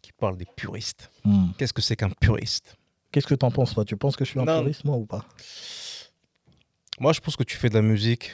[0.02, 1.08] qui parle des puristes.
[1.24, 1.50] Mm.
[1.56, 2.74] Qu'est-ce que c'est qu'un puriste?
[3.12, 3.84] Qu'est-ce que t'en penses, toi?
[3.84, 4.60] Tu penses que je suis un Non.
[4.62, 5.24] puriste, moi, ou pas?
[6.98, 8.32] Moi, je pense que tu fais de la musique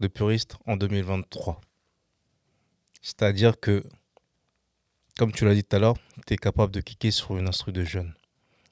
[0.00, 1.60] de puriste en 2023.
[3.02, 3.84] C'est-à-dire que,
[5.18, 5.94] comme tu l'as dit tout à l'heure,
[6.26, 8.12] tu es capable de kicker sur une instru de jeune.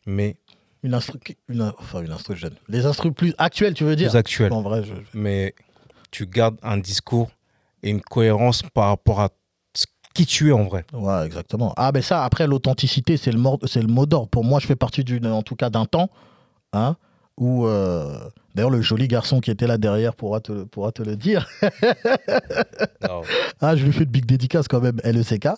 [0.06, 0.36] Mais
[0.82, 2.56] une instru, une, enfin, une instru jeune.
[2.68, 4.10] Les instrus plus actuels, tu veux dire?
[4.10, 4.52] Plus actuel.
[4.52, 4.94] En vrai, je...
[5.14, 5.54] Mais
[6.10, 7.30] tu gardes un discours
[7.82, 9.30] et une cohérence par rapport à
[10.14, 10.84] qui tu es en vrai.
[10.92, 11.72] Ouais, exactement.
[11.76, 14.28] Ah, ben ça, après, l'authenticité, c'est le, le mot d'ordre.
[14.28, 16.10] Pour moi, je fais partie, en tout cas, d'un temps
[16.72, 16.96] hein,
[17.38, 18.18] où, euh,
[18.54, 21.48] d'ailleurs, le joli garçon qui était là derrière pourra te, pourra te le dire.
[23.60, 25.48] Ah, je lui fais de big dédicace quand même, LECK.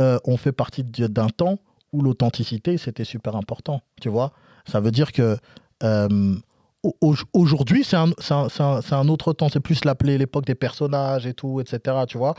[0.00, 1.58] Euh, on fait partie d'un temps
[1.92, 4.32] où l'authenticité, c'était super important, tu vois.
[4.66, 5.36] Ça veut dire que
[5.82, 6.34] euh,
[6.82, 9.48] au- au- aujourd'hui, c'est un, un- un- autre temps.
[9.48, 12.34] C'est plus l'appeler l'époque des personnages et tout, etc., tu vois.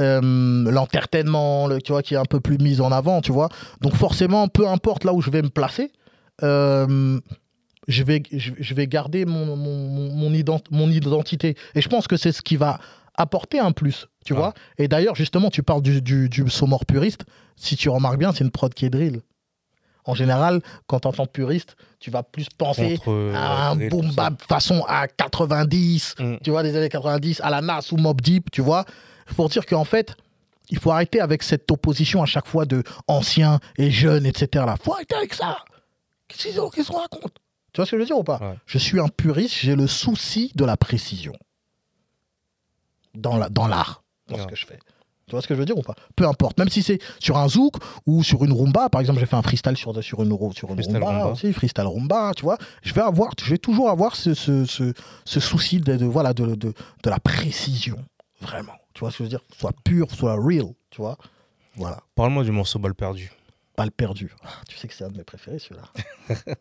[0.00, 0.20] Euh,
[0.70, 3.48] L'entertainment, le- tu vois, qui est un peu plus mis en avant, tu vois.
[3.82, 5.92] Donc forcément, peu importe là où je vais me placer,
[7.88, 11.56] je vais, je, vais garder mon, mon, ident- mon identité.
[11.74, 12.78] Et je pense que c'est ce qui va
[13.16, 14.38] apporter un plus, tu Ouais.
[14.40, 14.54] vois.
[14.78, 16.44] Et d'ailleurs, justement, tu parles du, du, du
[16.86, 17.24] puriste.
[17.56, 19.22] Si tu remarques bien, c'est une prod qui est drill.
[20.04, 24.12] En général, quand tu entends puriste, tu vas plus penser Contre, euh, à un boom
[24.12, 26.36] bap façon à 90, Mm.
[26.44, 28.84] tu vois, des années 90, à la Nas ou Mob Deep, tu vois.
[29.34, 30.14] Pour dire qu'en fait,
[30.70, 34.64] il faut arrêter avec cette opposition à chaque fois de anciens et jeunes, etc.
[34.66, 35.58] Là, faut arrêter avec ça.
[36.28, 37.34] Qu'est-ce qu'ils ont- qu'est-ce qu'on raconte?
[37.76, 38.54] Tu vois ce que je veux dire ou pas Ouais.
[38.64, 41.34] Je suis un puriste, j'ai le souci de la précision
[43.14, 44.78] dans la dans l'art, dans ce que je fais.
[45.26, 47.36] Tu vois ce que je veux dire ou pas Peu importe, même si c'est sur
[47.36, 47.74] un zouk
[48.06, 50.76] ou sur une rumba, par exemple, j'ai fait un freestyle sur, sur une, sur une
[50.76, 51.26] Freestyle rumba, rumba.
[51.32, 52.56] aussi, freestyle rumba, tu vois.
[52.82, 54.94] Je vais avoir, je vais toujours avoir ce, ce, ce,
[55.26, 57.98] ce souci de, de- voilà, de, de, de la précision,
[58.40, 58.72] vraiment.
[58.94, 59.42] Tu vois ce que je veux dire?
[59.54, 61.18] Soit pur, soit real, tu vois.
[61.74, 63.30] Voilà, Parle-moi du morceau Balle perdue.
[63.76, 64.34] Pas le perdu.
[64.44, 65.84] Ah, tu sais que c'est un de mes préférés, celui-là.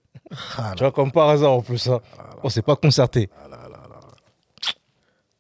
[0.58, 2.02] Ah Tu vois, comme par hasard en plus, ça.
[2.44, 3.30] On s'est pas concerté.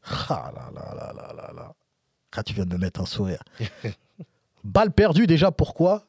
[0.07, 1.73] Ah là là là là là là.
[2.37, 3.41] Ah, tu viens de me mettre un sourire.
[4.63, 6.05] Balle perdue, déjà, pourquoi?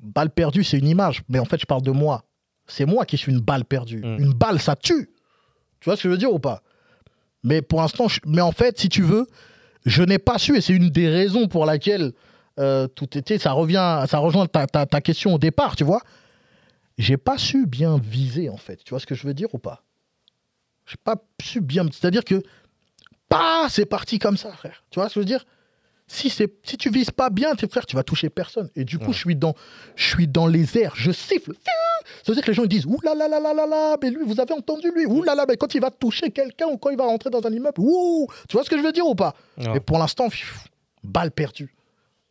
[0.00, 1.22] Balle perdue, c'est une image.
[1.28, 2.24] Mais en fait, je parle de moi.
[2.66, 4.00] C'est moi qui suis une balle perdue.
[4.04, 4.16] Mm.
[4.18, 5.10] Une balle, ça tue.
[5.80, 6.62] Tu vois ce que je veux dire ou pas?
[7.42, 9.26] Mais pour l'instant, je- mais en fait, si tu veux,
[9.86, 12.12] je n'ai pas su, et c'est une des raisons pour laquelle
[12.58, 16.00] euh, tout était, ça revient, ça rejoint ta, ta, ta question au départ, tu vois.
[16.98, 18.82] J'ai pas su bien viser, en fait.
[18.84, 19.82] Tu vois ce que je veux dire ou pas?
[20.86, 21.84] J'ai pas su bien.
[21.90, 22.42] C'est-à-dire que
[23.28, 24.84] pas, c'est parti comme ça, frère.
[24.90, 25.44] Tu vois ce que je veux dire?
[26.06, 28.68] Si, c'est, si tu vises pas bien, tes frères, tu vas toucher personne.
[28.76, 29.12] Et du coup, Ouais.
[29.14, 29.54] je, suis dans,
[29.96, 31.54] je suis dans les airs, je siffle.
[32.22, 33.96] Ça veut dire que les gens ils disent Ouh là là là là là là,
[34.02, 35.06] mais lui, vous avez entendu lui?
[35.06, 37.44] Ouh là là, mais quand il va toucher quelqu'un ou quand il va rentrer dans
[37.46, 39.34] un immeuble, ouh Tu vois ce que je veux dire ou pas?
[39.56, 39.70] Ouais.
[39.72, 40.28] Mais pour l'instant,
[41.02, 41.74] balle perdue.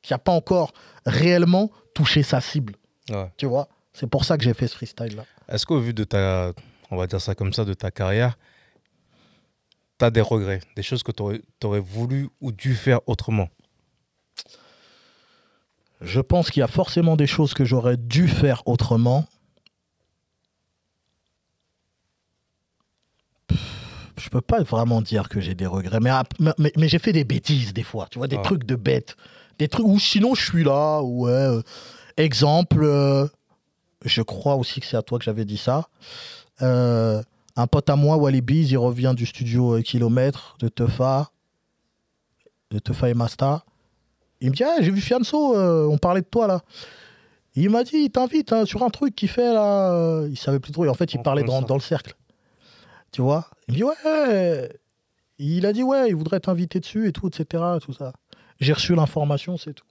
[0.04, 0.74] Qui n'a pas encore
[1.06, 2.76] réellement touché sa cible.
[3.10, 3.32] Ouais.
[3.38, 5.26] Tu vois C'est pour ça que j'ai fait ce freestyle-là.
[5.50, 6.52] Est-ce qu'au vu de ta,
[6.92, 8.38] on va dire ça comme ça, de ta carrière,
[9.98, 11.24] tu as des regrets, des choses que tu
[11.64, 13.48] aurais, voulu ou dû faire autrement?
[16.02, 19.26] Je pense qu'il y a forcément des choses que j'aurais dû faire autrement.
[24.18, 26.12] Je peux pas vraiment dire que j'ai des regrets, mais,
[26.78, 28.42] mais, j'ai fait des bêtises des fois, tu vois, des Ah.
[28.44, 29.16] trucs de bêtes.
[29.60, 31.32] Des trucs où sinon je suis là, ouais.
[31.32, 31.62] euh,
[32.18, 33.28] exemple, euh,
[34.04, 35.88] je crois aussi que c'est à toi que j'avais dit ça.
[36.62, 37.22] Euh,
[37.56, 41.32] un pote à moi, Wally Bees, il revient du studio Kilomètre de Tefa,
[42.72, 43.64] de Tefa et Masta.
[44.42, 46.62] Il me dit, ah, j'ai vu Fianso, on parlait de toi là.
[47.56, 50.26] Il m'a dit, il t'invite hein, sur un truc qu'il fait là.
[50.28, 50.86] Il savait plus trop.
[50.86, 52.16] Et en fait, il On parlait dans, dans le cercle.
[53.12, 53.48] Tu vois?
[53.68, 54.70] Il me dit, ouais.
[55.38, 57.64] Il a dit, ouais, il voudrait t'inviter dessus et tout, etc.
[57.82, 58.14] Tout ça.
[58.60, 59.86] J'ai reçu l'information, c'est tout.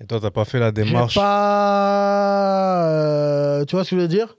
[0.00, 2.84] Et toi, t'as pas fait la démarche pas.
[3.60, 4.36] euh, tu vois ce que je veux dire?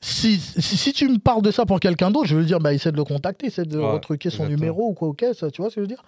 [0.00, 2.72] Si, si, si tu me parles de ça pour quelqu'un d'autre, je veux dire, bah,
[2.72, 4.58] essaie de le contacter, essaie de Ouais, retruquer son exactement.
[4.58, 6.02] numéro ou quoi, ok, ça, tu vois ce que je veux dire?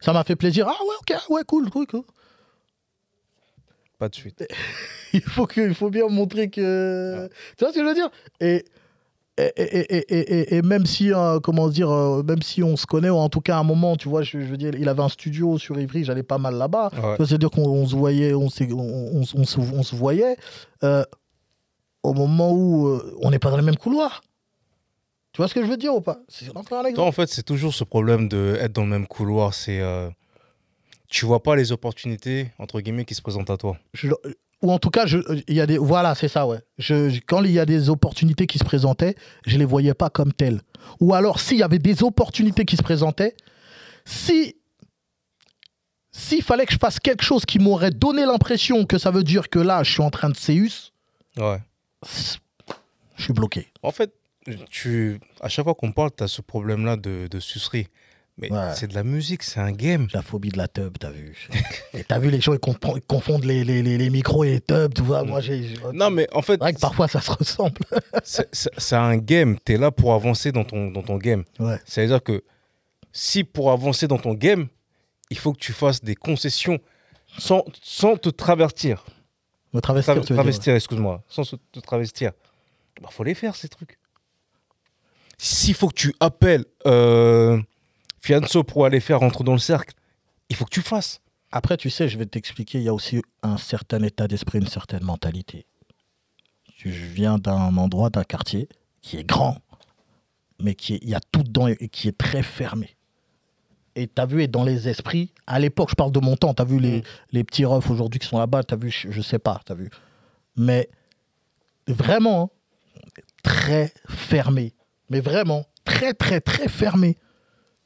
[0.00, 0.66] Ça m'a fait plaisir.
[0.68, 2.02] Ah ouais, ok, ouais, cool, cool, cool.
[3.98, 4.44] Pas de suite.
[5.12, 7.28] il faut que, il faut bien montrer que.
[7.56, 8.10] Tu vois ce que je veux dire?
[8.40, 8.64] Et,
[9.56, 13.16] et, et, et, même si, euh, comment dire, euh, même si on se connaît, ou
[13.16, 15.08] en tout cas à un moment, tu vois, je, je veux dire, il avait un
[15.08, 16.90] studio sur Ivry, j'allais pas mal là-bas.
[17.02, 17.16] Ouais.
[17.26, 19.44] C'est-à-dire qu'on on se voyait, on, s'est- on, on, on
[19.82, 20.36] se, voyait
[20.84, 21.04] euh,
[22.02, 24.22] au moment où euh, on n'est pas dans les mêmes couloirs.
[25.32, 26.18] Tu vois ce que je veux dire ou pas?
[26.94, 29.54] Toi, en fait, c'est toujours ce problème de être dans le même couloir.
[29.54, 29.80] C'est.
[31.08, 33.76] tu vois pas les opportunités, entre guillemets, qui se présentent à toi.
[33.94, 34.08] Je-
[34.62, 35.18] ou en tout cas, je-
[35.48, 36.58] il y a des, voilà, c'est ça, ouais.
[36.78, 39.14] Je, je- quand il y a des opportunités qui se présentaient,
[39.46, 40.60] je les voyais pas comme telles.
[41.00, 43.34] Ou alors, s'il y avait des opportunités qui se présentaient,
[44.04, 44.56] si
[46.12, 49.48] s'il fallait que je fasse quelque chose qui m'aurait donné l'impression que ça veut dire
[49.48, 50.92] que là, je suis en train de séus,
[51.36, 51.58] Ouais.
[53.16, 53.68] je suis bloqué.
[53.82, 54.12] En fait,
[54.68, 57.86] tu, à chaque fois qu'on parle, tu as ce problème-là de, de sucerie.
[58.40, 58.72] Mais Ouais.
[58.74, 60.08] c'est de la musique, c'est un game.
[60.14, 61.48] La phobie de la tub, t'as vu.
[61.92, 62.58] Et t'as vu les gens, ils,
[63.06, 65.24] confondent les, les, les, les micros et les tubs, tu vois.
[65.24, 65.74] Moi, j'ai.
[65.92, 67.78] Non, mais en fait, C'est vrai que parfois, ça se ressemble.
[68.24, 69.58] c'est- un game.
[69.64, 71.44] Tu es là pour avancer dans ton, dans ton game.
[71.58, 71.78] Ouais.
[71.84, 72.42] C'est-à-dire que
[73.12, 74.68] si pour avancer dans ton game,
[75.30, 76.78] il faut que tu fasses des concessions
[77.38, 79.04] sans, sans te travertir.
[79.72, 81.22] Me travestir, Tra- travestir, excuse-moi.
[81.28, 82.32] Sans te travestir.
[83.00, 83.98] Il faut les faire, ces trucs.
[85.38, 87.60] S'il faut que tu appelles euh,
[88.20, 89.94] Fianso pour aller faire rentrer dans le cercle,
[90.48, 91.20] il faut que tu fasses.
[91.52, 94.66] Après, tu sais, je vais t'expliquer, il y a aussi un certain état d'esprit, une
[94.68, 95.66] certaine mentalité.
[96.76, 98.68] Je viens d'un endroit, d'un quartier
[99.02, 99.58] qui est grand,
[100.60, 102.96] mais qui est- il y a tout dedans et qui est très fermé.
[103.96, 106.54] Et tu as vu, et dans les esprits, à l'époque, je parle de mon temps,
[106.54, 107.02] tu as vu les, Mm.
[107.32, 109.72] les petits refs aujourd'hui qui sont là-bas, tu as vu, je, je sais pas, tu
[109.72, 109.90] as vu.
[110.56, 110.88] Mais
[111.88, 112.50] vraiment,
[113.42, 114.74] très fermé.
[115.08, 117.16] Mais vraiment, très, très, très fermé.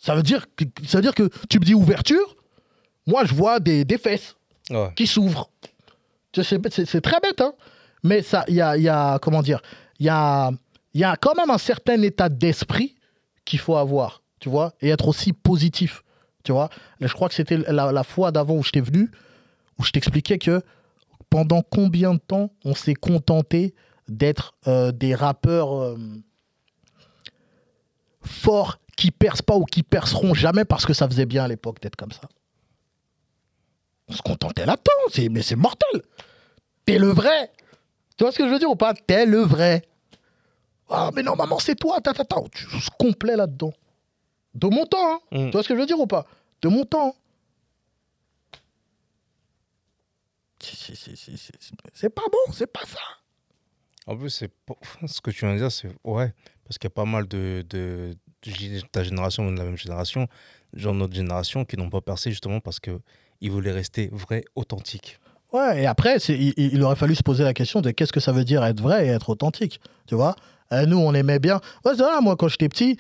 [0.05, 2.37] Ça veut dire que, ça veut dire que tu me dis ouverture,
[3.07, 4.37] moi, je vois des, des fesses
[4.71, 4.91] Ouais.
[4.97, 5.51] qui s'ouvrent.
[6.35, 7.55] C'est très bête, hein
[8.03, 9.61] mais ça, il y a, y a- comment dire,
[9.99, 10.51] il y a,
[10.93, 12.95] y a quand même un certain état d'esprit
[13.47, 16.03] qu'il faut avoir, tu vois, et être aussi positif,
[16.43, 16.69] tu vois.
[17.01, 19.11] Là, je crois que c'était la, la fois d'avant où je t'ai venu,
[19.79, 20.61] où je t'expliquais que
[21.31, 23.75] pendant combien de temps on s'est contenté
[24.09, 25.97] d'être euh, des rappeurs euh,
[28.23, 31.81] forts qui percent pas ou qui perceront jamais parce que ça faisait bien à l'époque
[31.81, 32.29] d'être comme ça.
[34.09, 36.03] On se contentait là-dedans, c'est- mais c'est mortel.
[36.85, 37.51] T'es le vrai.
[38.17, 38.95] Tu vois ce que je veux dire ou pas?
[38.95, 39.83] T'es le vrai.
[40.91, 42.01] Ah, mais non, maman, c'est toi.
[42.01, 42.37] Ta, ta, ta.
[42.53, 43.73] Tu se complet là-dedans.
[44.55, 45.19] De mon temps, hein.
[45.33, 45.45] Mm.
[45.47, 46.27] Tu vois ce que je veux dire ou pas?
[46.63, 47.17] De mon temps.
[50.61, 51.53] C'est- c'est- c'est-
[51.93, 52.99] c'est- pas bon, c'est pas ça.
[54.07, 54.51] En plus, c'est
[55.07, 56.33] ce que tu viens de dire, c'est ouais,
[56.65, 57.65] parce qu'il y a pas mal de
[58.93, 60.29] ta génération ou de la même génération,
[60.75, 63.01] genre notre génération, qui n'ont pas percé justement parce que
[63.41, 65.19] ils voulaient rester vrais, authentiques.
[65.53, 68.33] Ouais, et après, il, il aurait fallu se poser la question de qu'est-ce que ça
[68.33, 69.81] veut dire être vrai et être authentique.
[70.07, 70.35] Tu vois?
[70.73, 71.61] Euh, Nous, on aimait bien.
[72.23, 72.97] Moi, quand j'étais petit,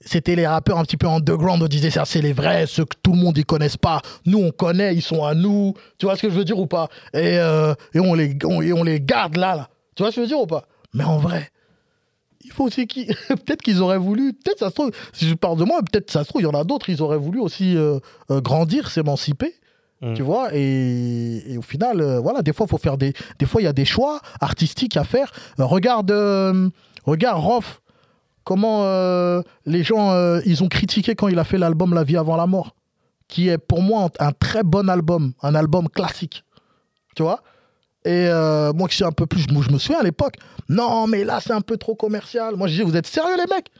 [0.00, 1.62] c'était les rappeurs un petit peu underground.
[1.62, 4.00] On disait ça, c'est les vrais, ceux que tout le monde ne connaisse pas.
[4.24, 5.74] Nous, on connaît, ils sont à nous.
[5.98, 6.88] Tu vois ce que je veux dire ou pas?
[7.12, 8.30] Et, euh, et, on les,
[8.62, 9.68] et on les garde là, là.
[9.94, 10.64] Tu vois ce que je veux dire ou pas?
[10.94, 11.50] Mais en vrai,
[12.44, 13.06] il faut aussi qu'ils.
[13.28, 14.32] peut-être qu'ils auraient voulu.
[14.32, 16.48] Peut-être ça se trouve, si je parle de moi, peut-être ça se trouve, il y
[16.48, 17.98] en a d'autres, ils auraient voulu aussi euh,
[18.30, 19.54] euh, grandir, s'émanciper.
[20.00, 20.14] Mm.
[20.14, 23.12] Tu vois, et, et au final, euh, voilà, des fois, il faut faire des.
[23.38, 25.32] Des fois, il y a des choix artistiques à faire.
[25.58, 26.12] Regarde,
[27.04, 27.80] regarde Rof,
[28.44, 28.84] comment
[29.66, 32.76] les gens, ils ont critiqué quand il a fait l'album La vie avant la mort,
[33.26, 36.44] qui est pour moi un, un très bon album, un album classique.
[37.16, 37.42] Tu vois
[38.08, 40.36] et euh, moi qui suis un peu plus, je me souviens à l'époque,
[40.68, 42.56] non mais là c'est un peu trop commercial.
[42.56, 43.70] Moi je dis, vous êtes sérieux les mecs?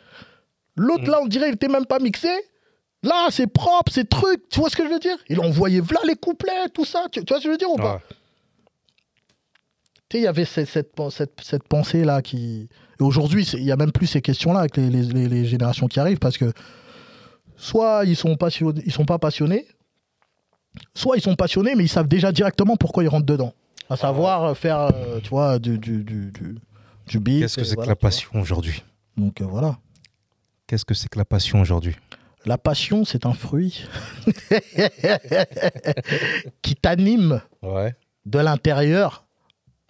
[0.77, 1.11] L'autre Mm.
[1.11, 2.29] là on dirait il était même pas mixé.
[3.03, 5.17] Là c'est propre, c'est truc, tu vois ce que je veux dire?
[5.29, 7.71] Il envoyait là les couplets, tout ça, tu, tu vois ce que je veux dire
[7.71, 7.95] ou pas?
[7.95, 8.01] Ouais.
[10.11, 12.69] Tu sais, il y avait cette, cette, pen- cette, cette pensée-là qui.
[13.01, 15.87] Et aujourd'hui, il n'y a même plus ces questions-là avec les, les- les- les générations
[15.87, 16.53] qui arrivent parce que
[17.57, 18.37] soit ils sont,
[18.87, 19.67] ils sont pas passionnés,
[20.95, 23.53] soit ils sont passionnés, mais ils savent déjà directement pourquoi ils rentrent dedans.
[23.91, 26.59] À savoir euh, faire, euh, tu vois, du, du, du, du,
[27.07, 27.43] du beat.
[27.43, 28.83] Qu'est-ce que c'est voilà, que la passion aujourd'hui
[29.17, 29.79] Donc euh, voilà.
[30.67, 31.97] Qu'est-ce que c'est que la passion aujourd'hui
[32.45, 33.85] La passion, c'est un fruit
[36.63, 37.95] qui t'anime Ouais.
[38.27, 39.25] de l'intérieur,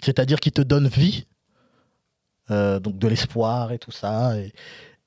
[0.03, 1.27] c'est-à-dire qui te donne vie,
[2.51, 4.53] euh, donc de l'espoir et tout ça, et,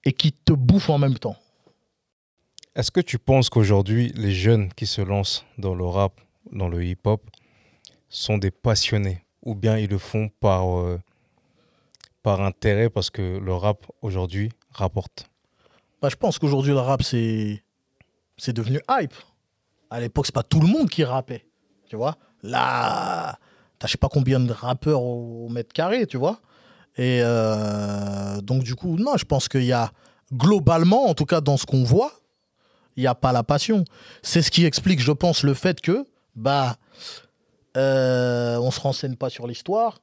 [0.04, 1.36] et qui te bouffe en même temps.
[2.76, 6.20] Est-ce que tu penses qu'aujourd'hui, les jeunes qui se lancent dans le rap,
[6.52, 7.22] dans le hip-hop,
[8.12, 11.00] sont des passionnés ou bien ils le font par, euh,
[12.21, 15.30] par intérêt parce que le rap aujourd'hui rapporte
[16.02, 17.63] Bah, je pense qu'aujourd'hui, le rap, c'est
[18.38, 19.13] c'est devenu hype.
[19.89, 21.45] À l'époque, c'est pas tout le monde qui rappait.
[21.88, 23.38] Tu vois Là,
[23.78, 26.39] t'as je sais pas combien de rappeurs au mètre carré, tu vois
[26.97, 29.91] Et euh, donc, du coup, non, je pense qu'il y a
[30.34, 32.13] globalement, en tout cas dans ce qu'on voit,
[32.95, 33.86] il n'y a pas la passion.
[34.24, 36.78] C'est ce qui explique, je pense, le fait que, bah,
[37.78, 40.00] euh, on se renseigne pas sur l'histoire.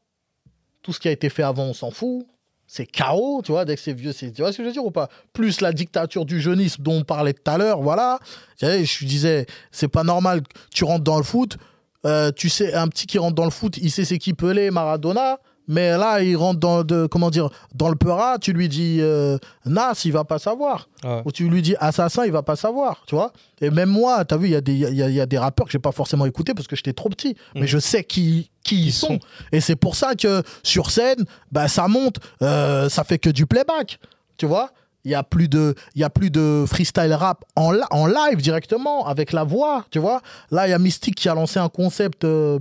[0.83, 2.27] Tout ce qui a été fait avant, on s'en fout.
[2.67, 4.75] C'est chaos, tu vois, dès que c'est vieux, c'est, tu vois ce que je veux
[4.75, 5.09] dire ou pas?
[5.33, 8.19] Plus la dictature du jeunisme dont on parlait tout à l'heure, voilà.
[8.61, 11.57] Je disais, c'est pas normal, tu rentres dans le foot,
[12.05, 14.71] euh, tu sais, un petit qui rentre dans le foot, il sait c'est qui Pelé,
[14.71, 18.99] Maradona, mais là, il rentre dans, de, comment dire, dans le Peura, tu lui dis
[19.01, 20.89] euh, Nas, il va pas savoir.
[21.05, 21.23] Ouais.
[21.25, 23.33] Ou tu lui dis Assassin, il va pas savoir, tu vois.
[23.61, 25.27] Et même moi, tu as vu, il y, a des- il y a, y a
[25.27, 27.67] des rappeurs que j'ai pas forcément écoutés parce que j'étais trop petit, mais Mhm.
[27.67, 29.07] je sais qui, qui ils sont.
[29.09, 29.19] sont.
[29.53, 33.47] Et c'est pour ça que sur scène, bah, ça monte, euh, ça fait que du
[33.47, 33.99] playback,
[34.39, 34.71] tu vois.
[35.05, 38.43] Il y a plus de, il y a plus de freestyle rap en, en live
[38.43, 40.21] directement avec la voix, tu vois.
[40.51, 42.59] Là, il y a Mystique qui a lancé un concept euh,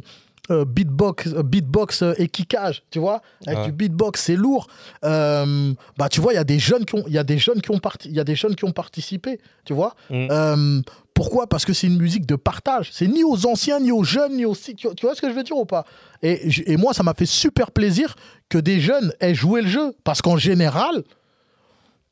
[0.50, 3.22] euh, beatbox, euh, beatbox euh, et kickage, tu vois.
[3.46, 3.66] Avec Ouais.
[3.66, 4.68] du beatbox, c'est lourd.
[5.04, 7.38] Euh, bah, tu vois, il y a des jeunes qui ont, il y a des
[7.38, 9.96] jeunes qui ont parti, il y a des jeunes qui ont participé, tu vois.
[10.10, 10.28] Mm.
[10.32, 10.82] Euh,
[11.14, 11.48] pourquoi?
[11.48, 12.90] Parce que c'est une musique de partage.
[12.94, 14.56] C'est ni aux anciens, ni aux jeunes, ni aux.
[14.56, 15.84] Tu, vois ce que je veux dire ou pas?
[16.22, 18.16] Et, et moi, ça m'a fait super plaisir
[18.50, 19.94] que des jeunes aient joué le jeu.
[20.04, 21.04] Parce qu'en général,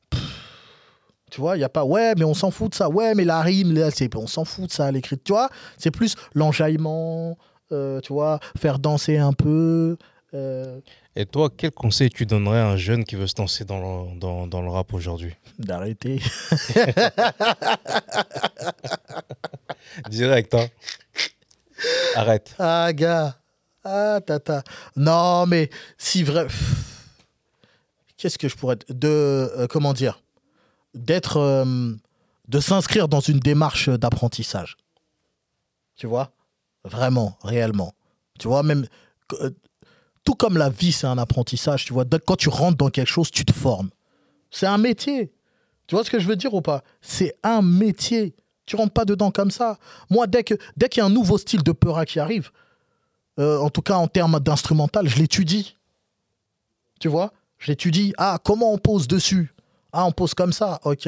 [0.09, 0.21] pff,
[1.31, 2.89] tu vois, il n'y a pas, ouais, mais on s'en fout de ça.
[2.89, 3.77] Ouais, mais la rime,
[4.15, 5.17] on s'en fout de ça, l'écrit.
[5.23, 7.33] Tu vois, c'est plus l'enjaillement, euh,
[7.69, 9.97] tu vois, faire danser un peu.
[10.34, 10.80] euh,
[11.15, 14.19] Et toi, quel conseil tu donnerais à un jeune qui veut se lancer dans le,
[14.19, 15.36] dans, dans le rap aujourd'hui?
[15.60, 16.21] D'arrêter.
[20.10, 20.67] Direct, hein
[22.15, 22.56] Arrête.
[22.60, 23.36] Ah, gars.
[23.84, 24.63] Ah, tata.
[24.95, 26.47] Non, mais si vrai.
[28.17, 28.78] Qu'est-ce que je pourrais.
[28.89, 29.08] De.
[29.58, 30.21] euh, comment dire?
[30.93, 31.38] D'être.
[31.38, 31.93] euh,
[32.47, 34.78] de s'inscrire dans une démarche d'apprentissage.
[35.95, 36.32] Tu vois?
[36.85, 37.93] Vraiment, réellement.
[38.39, 38.85] Tu vois, même.
[39.41, 39.49] euh,
[40.23, 42.05] Tout comme la vie, c'est un apprentissage, tu vois.
[42.25, 43.89] Quand tu rentres dans quelque chose, tu te formes.
[44.51, 45.33] C'est un métier.
[45.87, 46.83] Tu vois ce que je veux dire ou pas?
[47.01, 48.35] C'est un métier.
[48.65, 49.77] Tu rentres pas dedans comme ça.
[50.09, 50.57] Moi, dès qu'il
[50.97, 52.49] y a un nouveau style de peura qui arrive,
[53.39, 55.77] euh, en tout cas en termes d'instrumental, je l'étudie.
[56.99, 57.31] Tu vois?
[57.59, 58.13] Je l'étudie.
[58.17, 59.53] Ah, comment on pose dessus?
[59.91, 60.79] Ah, on pose comme ça.
[60.83, 61.07] Ok.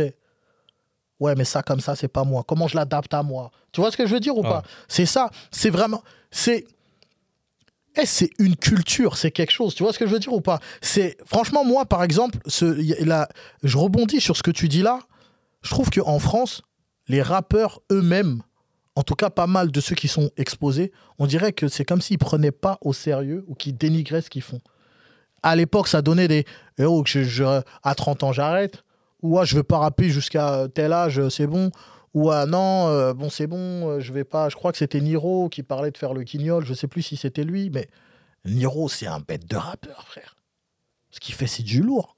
[1.19, 2.43] Ouais, mais ça comme ça, c'est pas moi.
[2.47, 3.51] Comment je l'adapte à moi?
[3.71, 4.61] Tu vois ce que je veux dire ou pas?
[4.87, 5.29] C'est ça.
[5.51, 6.03] C'est vraiment.
[6.31, 6.65] C'est.
[7.99, 9.73] Eh, c'est une culture, c'est quelque chose.
[9.73, 10.59] Tu vois ce que je veux dire ou pas?
[10.81, 13.27] C'est franchement moi, par exemple, ce, y a- là,
[13.63, 14.99] je rebondis sur ce que tu dis là.
[15.63, 16.61] Je trouve que en France,
[17.07, 18.43] les rappeurs eux-mêmes,
[18.95, 22.01] en tout cas pas mal de ceux qui sont exposés, on dirait que c'est comme
[22.01, 24.61] s'ils prenaient pas au sérieux ou qu'ils dénigraient ce qu'ils font.
[25.41, 26.45] À l'époque, ça donnait des
[26.77, 28.83] eh oh, je- à 30 ans j'arrête
[29.21, 31.71] ou ah, je veux pas rapper jusqu'à tel âge, c'est bon.
[32.13, 34.49] Ou ah non, euh, bon c'est bon, euh, je vais pas.
[34.49, 36.65] Je crois que c'était Niro qui parlait de faire le guignol.
[36.65, 37.87] Je sais plus si c'était lui, mais
[38.45, 40.35] Niro c'est un bête de rappeur, frère.
[41.11, 42.15] Ce qu'il fait, c'est du lourd.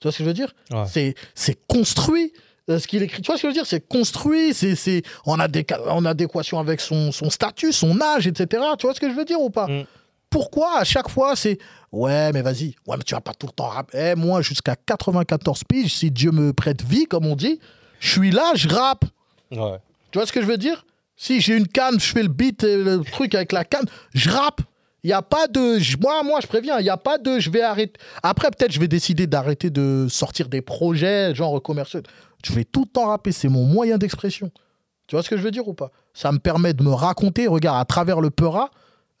[0.00, 0.52] Tu vois ce que je veux dire?
[0.70, 0.84] Ouais.
[0.88, 2.32] C'est c'est construit.
[2.68, 3.66] euh, ce qu'il écrit, tu vois ce que je veux dire?
[3.66, 8.62] C'est construit, c'est c'est en, en adéquation avec son, son statut, son âge, etc.
[8.78, 9.66] Tu vois ce que je veux dire ou pas?
[9.68, 9.84] Mm.
[10.28, 11.58] Pourquoi à chaque fois c'est
[11.92, 14.12] ouais mais vas-y, ouais mais tu vas pas tout le temps rapper.
[14.12, 17.60] Eh, moi jusqu'à 94 piges, si Dieu me prête vie comme on dit,
[18.00, 19.04] je suis là, je rappe.
[19.50, 19.78] Ouais.
[20.10, 20.84] Tu vois ce que je veux dire?
[21.16, 24.30] Si j'ai une canne, je fais le beat, et le truc avec la canne, je
[24.30, 24.62] rappe.
[25.02, 25.78] Il n'y a pas de.
[26.00, 27.38] Moi, moi, je préviens, il n'y a pas de.
[27.38, 27.98] Je vais arrêter.
[28.22, 32.00] Après, peut-être, je vais décider d'arrêter de sortir des projets, genre commerciaux.
[32.44, 33.32] Je vais tout le temps rapper.
[33.32, 34.50] C'est mon moyen d'expression.
[35.06, 35.90] Tu vois ce que je veux dire ou pas?
[36.14, 37.46] Ça me permet de me raconter.
[37.46, 38.70] Regarde, à travers le Peura,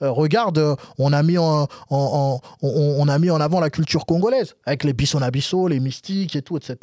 [0.02, 3.60] euh, regarde, euh, on a, mis en, en- en- on, on a mis en avant
[3.60, 6.76] la culture congolaise, avec les Bissonabissot, les mystiques et tout, etc.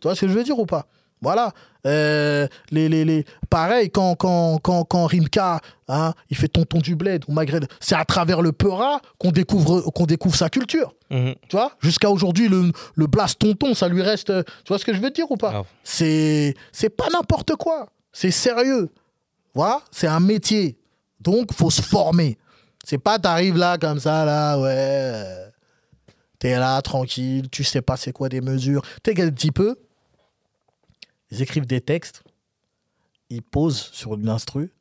[0.00, 0.86] Tu vois ce que je veux dire ou pas?
[1.20, 1.52] Voilà.
[1.86, 3.24] Euh, les, les, les...
[3.50, 7.96] Pareil, quand, quand, quand, quand Rimka, hein, il fait Tonton du Bled ou Maghreb, c'est
[7.96, 10.94] à travers le Peura qu'on découvre, qu'on découvre sa culture.
[11.10, 11.34] Mhm.
[11.48, 11.72] Tu vois?
[11.80, 14.26] Jusqu'à aujourd'hui, le, le blast tonton, ça lui reste.
[14.64, 15.64] Tu vois ce que je veux dire ou pas?
[15.82, 17.88] C'est c'est pas n'importe quoi.
[18.12, 18.90] C'est sérieux.
[19.54, 20.78] Voilà C'est un métier.
[21.20, 22.38] Donc, faut se former.
[22.88, 25.52] C'est pas t'arrives là comme ça, là, ouais.
[26.38, 28.80] T'es là, tranquille, tu sais pas c'est quoi des mesures.
[28.80, 29.76] Tu sais quel petit peu
[31.30, 32.22] Ils écrivent des textes,
[33.28, 34.72] ils posent sur une instru,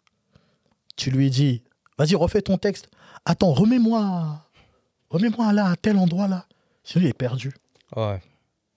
[0.96, 1.64] tu lui dis
[1.98, 2.88] Vas-y, refais ton texte.
[3.26, 4.42] Attends, remets-moi.
[5.10, 6.46] Remets-moi là, à tel endroit là.
[6.86, 7.52] Sinon, il est perdu.
[7.94, 8.22] Ouais.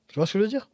[0.09, 0.69] Tu vois ce que je veux dire?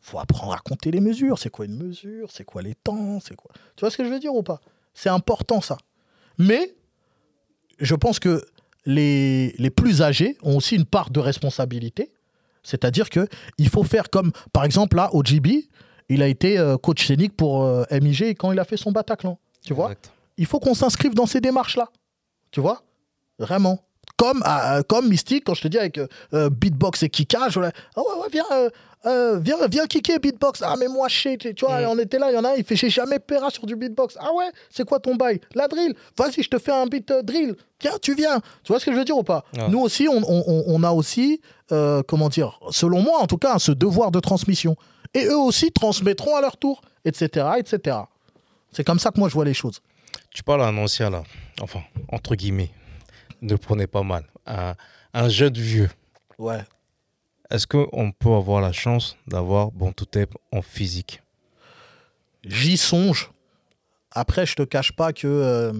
[0.00, 1.38] Faut apprendre à compter les mesures.
[1.38, 2.32] C'est quoi une mesure?
[2.32, 3.20] C'est quoi les temps?
[3.20, 3.52] C'est quoi?
[3.76, 4.60] Tu vois ce que je veux dire ou pas?
[4.94, 5.78] C'est important ça.
[6.38, 6.74] Mais
[7.78, 8.44] je pense que
[8.86, 12.10] les, les plus âgés ont aussi une part de responsabilité.
[12.62, 15.48] C'est-à-dire que il faut faire comme, par exemple, là, OGB,
[16.08, 19.38] il a été euh, coach scénique pour euh, MIG quand il a fait son Bataclan.
[19.64, 19.92] Tu vois.
[20.36, 21.88] Il faut qu'on s'inscrive dans ces démarches-là.
[22.50, 22.82] Tu vois
[23.38, 23.80] Vraiment.
[24.16, 27.60] Comme, euh, comme Mystique, quand je te dis avec euh, euh, beatbox et kickage, ah
[27.60, 28.44] ouais, ouais, viens,
[29.06, 30.62] euh, viens, viens kicker beatbox.
[30.62, 31.86] Ah, mais moi, sais, tu vois, Mm.
[31.88, 33.76] on était là, il y en a un, il fait, j'ai jamais paiera sur du
[33.76, 34.16] beatbox.
[34.20, 35.40] Ah ouais, c'est quoi ton bail?
[35.54, 35.94] La drill.
[36.18, 37.56] Vas-y, je te fais un beat euh, drill.
[37.80, 38.40] Viens, tu viens.
[38.62, 39.44] Tu vois ce que je veux dire ou pas?
[39.68, 41.40] Nous aussi, on, on- on- on a aussi,
[41.72, 44.76] euh, comment dire, selon moi en tout cas, ce devoir de transmission.
[45.12, 47.98] Et eux aussi transmettront à leur tour, etc., etc.
[48.72, 49.80] C'est comme ça que moi je vois les choses.
[50.30, 51.22] Tu parles à un ancien là,
[51.60, 51.80] enfin,
[52.10, 52.70] entre guillemets,
[53.42, 54.24] ne le prenez pas mal.
[54.46, 54.74] Un,
[55.12, 55.88] un jeune vieux.
[56.38, 56.64] Ouais.
[57.50, 61.22] Est-ce qu'on peut avoir la chance d'avoir Bon to Tape en physique?
[62.44, 63.30] J'y songe.
[64.10, 65.72] Après, je te cache pas que euh,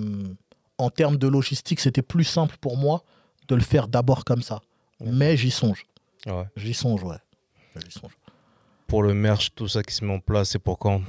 [0.78, 3.02] en termes de logistique, c'était plus simple pour moi
[3.48, 4.60] de le faire d'abord comme ça.
[5.00, 5.86] Mais j'y songe.
[6.26, 6.46] Ouais.
[6.56, 7.18] J'y songe, ouais.
[7.76, 8.12] J'y songe.
[8.86, 11.02] Pour le merch, tout ça qui se met en place, c'est pour quand?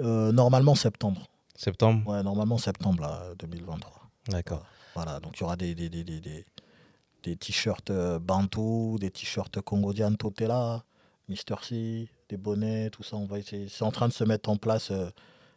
[0.00, 1.26] Euh, normalement septembre.
[1.54, 2.08] Septembre?
[2.08, 3.92] Ouais, normalement septembre là, 2023.
[4.28, 4.64] D'accord.
[4.94, 6.44] Voilà, donc il y aura des, des, des, des,
[7.22, 10.82] des, t-shirts euh, Bantu, des t-shirts Congodian Totela,
[11.28, 13.16] Mister C, des bonnets, tout ça.
[13.16, 13.68] On va essayer.
[13.68, 14.90] C'est en train de se mettre en place.
[14.90, 15.08] euh,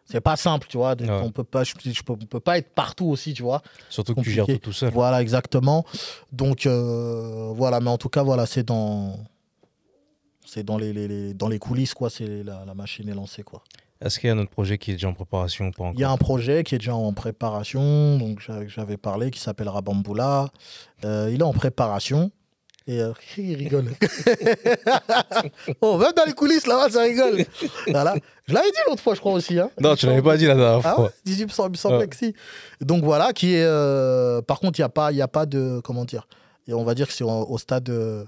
[0.08, 0.94] c'est pas simple, tu vois.
[0.94, 1.22] donc Ouais.
[1.24, 3.64] On peut pas, je, je peux, on peut pas être partout aussi, tu vois.
[3.90, 4.92] Surtout que tu gères tout tout seul.
[4.94, 5.84] Voilà, exactement.
[6.32, 9.18] Donc euh, voilà, mais en tout cas, voilà, c'est dans,
[10.46, 12.12] c'est dans les, les- les- dans les coulisses, quoi.
[12.12, 13.64] C'est la, la machine est lancée, quoi.
[14.02, 16.00] Est-ce qu'il y a un autre projet qui est déjà en préparation ou pas Il
[16.00, 19.82] y a un projet qui est déjà en préparation, donc j'a- j'avais parlé, qui s'appellera
[19.82, 20.50] Bamboula.
[21.06, 22.30] Euh, il est en préparation.
[22.88, 23.92] Et euh, il rigole.
[25.82, 27.46] oh, même dans les coulisses, là-bas, ça rigole.
[27.88, 28.16] Voilà.
[28.48, 29.60] Je l'avais dit l'autre fois, je crois aussi.
[29.60, 29.70] Hein.
[29.80, 31.04] Non, tu l'avais pas dit la dernière Ah fois.
[31.06, 32.08] ouais 18 il me semble- il me semblait Ouais.
[32.08, 32.36] que si.
[32.82, 33.64] Donc voilà, qui est.
[33.66, 35.80] euh, par contre, il n'y a, pas- il y a pas de.
[35.84, 36.28] Comment dire
[36.68, 38.24] Et On va dire que c'est au, au stade euh,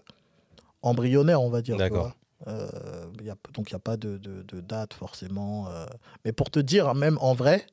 [0.81, 1.77] embryonnaire, on va dire.
[1.77, 2.13] D'accord.
[2.45, 3.05] Euh,
[3.53, 4.17] donc il n'y a pas de,
[4.61, 5.67] date forcément.
[5.69, 5.85] euh.
[6.23, 7.65] Mais pour te dire, même en vrai,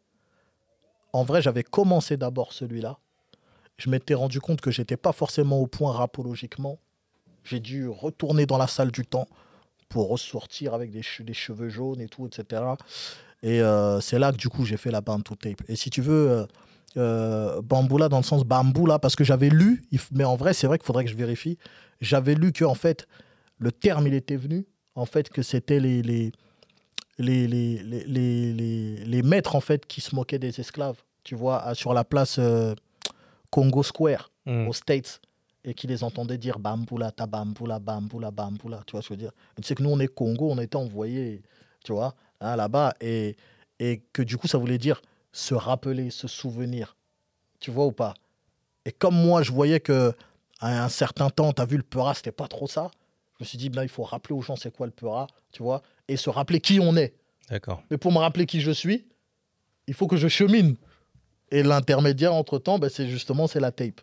[1.13, 2.99] en vrai, j'avais commencé d'abord celui-là.
[3.77, 6.79] Je m'étais rendu compte que j'étais pas forcément au point rapologiquement.
[7.45, 9.27] J'ai dû retourner dans la salle du temps
[9.89, 12.63] pour ressortir avec des, che- des cheveux jaunes et tout, etc.
[13.43, 15.63] Et euh, c'est là que du coup j'ai fait la Bantu tape.
[15.69, 16.47] Et si tu veux,
[16.97, 20.87] Bamboula dans le sens Bamboula, parce que j'avais lu, mais en vrai c'est vrai qu'il
[20.87, 21.59] faudrait que je vérifie,
[22.01, 23.07] j'avais lu que en fait
[23.59, 26.33] le terme il était venu, en fait que c'était les, les,
[27.19, 32.05] les, les, les, maîtres en fait qui se moquaient des esclaves, tu vois, sur la
[32.05, 32.75] place euh,
[33.51, 34.69] Congo Square Hmm.
[34.69, 35.23] aux States
[35.65, 38.83] et qui les entendait dire Bamboula, ta Bamboula, Bamboula, Bamboula.
[38.87, 40.51] Tu vois ce que je veux dire Et Tu sais que nous, on est Congo,
[40.51, 41.41] on était envoyés,
[41.83, 42.93] tu vois, hein, là-bas.
[43.01, 43.37] Et,
[43.79, 45.01] et que du coup, ça voulait dire
[45.33, 46.95] se rappeler, se souvenir.
[47.59, 48.13] Tu vois ou pas
[48.85, 50.13] Et comme moi, je voyais que
[50.61, 52.91] à un certain temps, tu as vu, le Peura, c'était pas trop ça.
[53.45, 55.63] Je me suis dit, ben, il faut rappeler aux gens c'est quoi le Peura, tu
[55.63, 57.13] vois, et se rappeler qui on est.
[57.51, 57.83] D'accord.
[57.91, 59.05] Mais pour me rappeler qui je suis,
[59.87, 60.77] il faut que je chemine.
[61.51, 64.01] Et l'intermédiaire entre-temps, ben, c'est justement c'est la tape.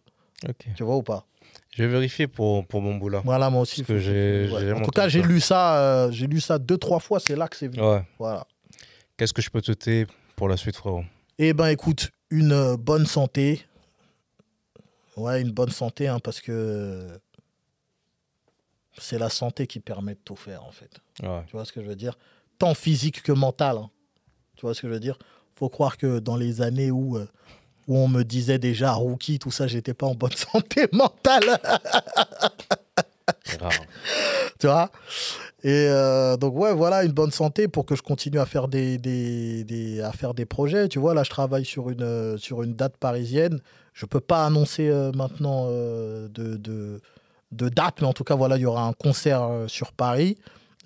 [0.47, 0.67] Ok.
[0.75, 1.25] Tu vois ou pas?
[1.75, 3.21] Je vais vérifier pour, pour mon boulot.
[3.25, 3.81] Voilà, moi aussi.
[3.81, 4.59] Parce que j'ai- Ouais.
[4.59, 7.19] j'ai jamais En tout cas, j'ai lu ça, euh, j'ai lu ça deux, trois fois.
[7.19, 7.81] C'est là que c'est venu.
[7.81, 8.03] Ouais.
[8.19, 8.45] Voilà.
[9.17, 11.03] Qu'est-ce que je peux te pour la suite, frérot?
[11.39, 13.65] Eh ben, écoute, une euh, bonne santé.
[15.17, 17.07] Ouais, une bonne santé, hein, parce que
[19.01, 20.91] c'est la santé qui permet de tout faire, en fait.
[21.23, 21.43] Ouais.
[21.47, 22.17] Tu vois ce que je veux dire?
[22.59, 23.77] Tant physique que mental.
[23.77, 23.89] hein.
[24.55, 25.17] Tu vois ce que je veux dire?
[25.55, 27.27] Faut croire que dans les années où, euh,
[27.87, 31.59] où on me disait déjà rookie, tout ça, j'étais pas en bonne santé mentale.
[34.59, 34.91] Tu vois?
[35.63, 38.97] Et euh, donc ouais voilà une bonne santé pour que je continue à faire des,
[38.97, 42.63] des, des- à faire des projets tu vois là je travaille sur une euh, sur
[42.63, 43.59] une date parisienne
[43.93, 46.27] je peux pas annoncer euh, maintenant de,
[46.57, 46.99] de
[47.51, 50.37] de date mais en tout cas voilà il y aura un concert euh, sur Paris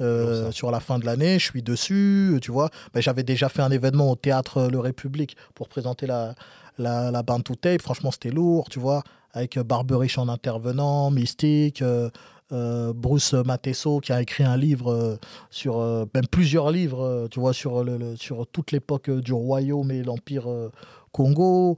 [0.01, 1.39] euh, sur la fin de l'année.
[1.39, 2.69] Je suis dessus tu vois.
[2.93, 6.35] Ben, j'avais déjà fait un événement au théâtre Le République pour présenter la
[6.77, 7.81] la, la Bantu Tape.
[7.81, 9.03] Franchement c'était lourd tu vois
[9.33, 12.09] avec euh, Barberiche en intervenant Mystique euh,
[12.51, 15.17] euh, Bruce Matesso qui a écrit un livre euh,
[15.49, 19.21] sur euh, même plusieurs livres euh, tu vois sur le, le- sur toute l'époque euh,
[19.21, 20.71] du royaume et l'empire euh,
[21.17, 21.77] Congo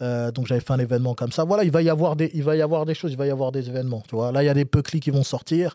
[0.00, 2.42] Euh, donc j'avais fait un événement comme ça voilà il va y avoir des il
[2.48, 4.46] va y avoir des choses il va y avoir des événements tu vois là il
[4.46, 5.66] y a des peuclis qui vont sortir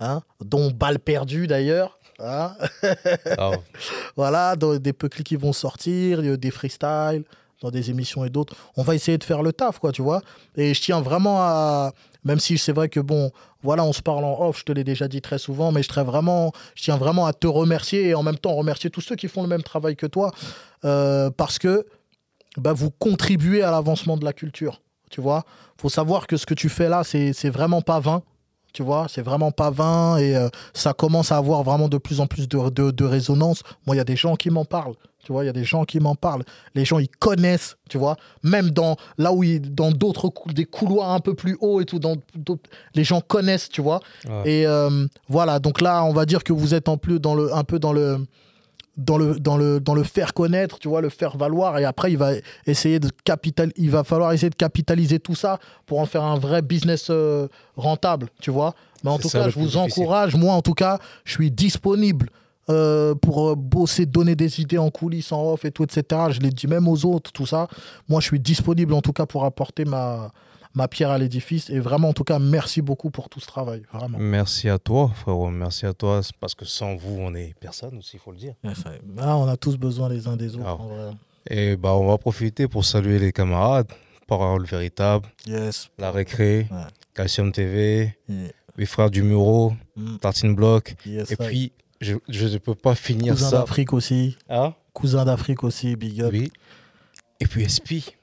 [0.00, 0.18] hein,
[0.52, 2.48] dont balle perdue d'ailleurs hein.
[3.38, 3.52] Ah,
[4.16, 7.24] voilà dont- des peuclis qui vont sortir a des freestyles
[7.62, 8.56] dans des émissions et d'autres.
[8.76, 10.20] On va essayer de faire le taf, quoi, tu vois.
[10.56, 11.92] Et je tiens vraiment à.
[12.24, 13.30] Même si c'est vrai que, bon,
[13.62, 15.88] voilà, on se parle en off, je te l'ai déjà dit très souvent, mais je,
[15.88, 19.14] tiens vraiment, je tiens vraiment à te remercier et en même temps remercier tous ceux
[19.14, 20.32] qui font le même travail que toi.
[20.84, 21.86] euh, parce que
[22.56, 24.80] bah, vous contribuez à l'avancement de la culture.
[25.10, 25.44] Tu vois,
[25.80, 28.22] faut savoir que ce que tu fais là, c'est vraiment pas vain.
[28.72, 32.20] Tu vois, c'est vraiment pas vain et euh, ça commence à avoir vraiment de plus
[32.20, 33.62] en plus de, de, de résonance.
[33.86, 34.94] Moi, il y a des gens qui m'en parlent.
[35.22, 36.42] Tu vois, il y a des gens qui m'en parlent.
[36.74, 38.16] Les gens, ils connaissent, tu vois.
[38.42, 41.84] Même dans là où ils, dans d'autres cou- des couloirs un peu plus hauts et
[41.84, 42.16] tout, dans
[42.94, 44.00] les gens connaissent, tu vois.
[44.26, 44.50] Ouais.
[44.50, 47.54] Et euh, voilà, donc là, on va dire que vous êtes en plus dans le,
[47.54, 48.24] un peu dans le,
[48.96, 51.78] dans le, dans le, dans le faire connaître, tu vois, le faire valoir.
[51.78, 52.32] Et après, il va
[52.66, 56.38] essayer de capital, il va falloir essayer de capitaliser tout ça pour en faire un
[56.38, 58.74] vrai business euh, rentable, tu vois.
[59.02, 59.80] Mais en tout ça cas, je vous difficile.
[59.80, 60.36] encourage.
[60.36, 62.28] Moi, en tout cas, je suis disponible.
[62.70, 66.04] euh, pour euh, bosser, donner des idées en coulisses, en off et tout, etc.
[66.30, 67.66] Je l'ai dit même aux autres, tout ça.
[68.08, 70.30] Moi, je suis disponible en tout cas pour apporter ma,
[70.74, 71.70] ma pierre à l'édifice.
[71.70, 73.82] Et vraiment, en tout cas, merci beaucoup pour tout ce travail.
[73.92, 74.18] Vraiment.
[74.18, 75.50] Merci à toi, frérot.
[75.50, 76.20] Merci à toi.
[76.40, 78.54] Parce que sans vous, on est personne aussi, il faut le dire.
[79.18, 80.64] Ah, on a tous besoin les uns des autres.
[80.66, 80.74] Ah.
[80.74, 81.10] en vrai.
[81.50, 83.88] Et bah, on va profiter pour saluer les camarades.
[84.28, 85.88] Parole véritable, Yes.
[85.98, 86.78] La Récré, Ouais.
[87.12, 88.48] Calcium TV, Yeah.
[88.78, 90.16] les frères du Muro, Mm.
[90.18, 90.94] Tartine Block.
[91.04, 93.58] Yes, Et puis, je je ne peux pas finir cousin ça.
[93.58, 94.38] d'Afrique aussi.
[94.48, 94.74] Hein?
[94.94, 96.30] Cousin d'Afrique aussi, big up.
[96.32, 96.50] Oui.
[97.40, 98.14] Et puis SP,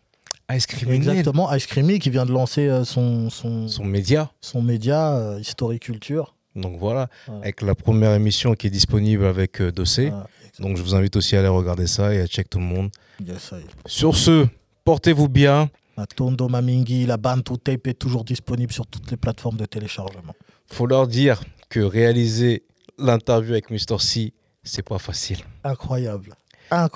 [0.52, 1.54] Ice Criminel, Exactement.
[1.54, 4.32] Ice Creamy qui vient de lancer euh, son, son, son média.
[4.42, 6.36] son média euh, History Culture.
[6.56, 7.36] Donc voilà, Ouais.
[7.42, 10.10] avec la première émission qui est disponible avec euh, Dossé.
[10.12, 10.26] Ah,
[10.60, 12.90] Donc je vous invite aussi à aller regarder ça et à check tout le monde.
[13.24, 13.54] yes.
[13.86, 14.48] Sur ce,
[14.84, 15.70] portez-vous bien.
[15.98, 20.34] La Tondo Mamingi, la Bantu Tape est toujours disponible sur toutes les plateformes de téléchargement.
[20.68, 22.64] Faut leur dire que réaliser
[22.98, 24.00] l'interview avec Mr.
[24.00, 24.34] C,
[24.64, 25.40] c'est pas facile.
[25.64, 26.36] Incroyable.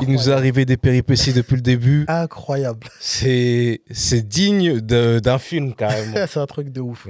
[0.01, 2.05] Il nous est arrivé des péripéties depuis le début.
[2.07, 2.87] Incroyable.
[2.99, 3.81] C'est
[4.27, 6.15] digne d'un film carrément.
[6.27, 7.07] C'est un truc de ouf.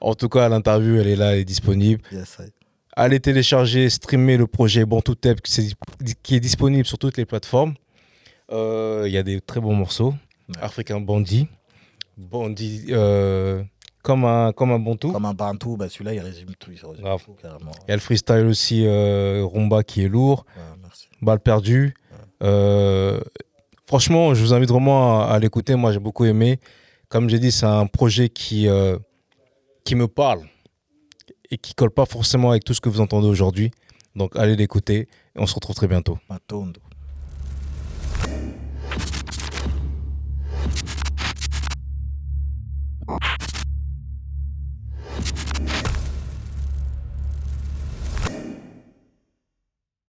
[0.00, 2.02] En tout cas, l'interview, elle est là, elle est disponible.
[2.12, 2.38] Yes.
[2.94, 4.84] Allez télécharger, streamer le projet
[5.20, 5.76] Tape qui est-
[6.22, 7.74] qui est disponible sur toutes les plateformes.
[8.50, 10.14] Euh, Il y a des très bons morceaux.
[10.48, 10.54] Ouais.
[10.62, 11.46] Africain Bandit.
[12.16, 13.62] Bandit euh,
[14.02, 15.12] comme, un, comme un Bantu.
[15.12, 16.70] Comme un Bantu, bah, celui-là, il résume tout.
[16.72, 17.22] Il résume Grave.
[17.24, 17.70] tout, carrément.
[17.86, 20.46] Il y a le freestyle aussi, euh, Rumba qui est lourd.
[20.56, 20.62] Ouais.
[21.22, 21.94] Balle perdue.
[22.42, 23.20] Euh,
[23.86, 25.74] franchement, je vous invite vraiment à, l'écouter.
[25.74, 26.60] Moi, j'ai beaucoup aimé.
[27.08, 28.98] Comme j'ai dit, c'est un projet qui, euh,
[29.84, 30.42] qui me parle
[31.50, 33.70] et qui colle pas forcément avec tout ce que vous entendez aujourd'hui.
[34.14, 36.18] Donc, allez l'écouter et on se retrouve très bientôt.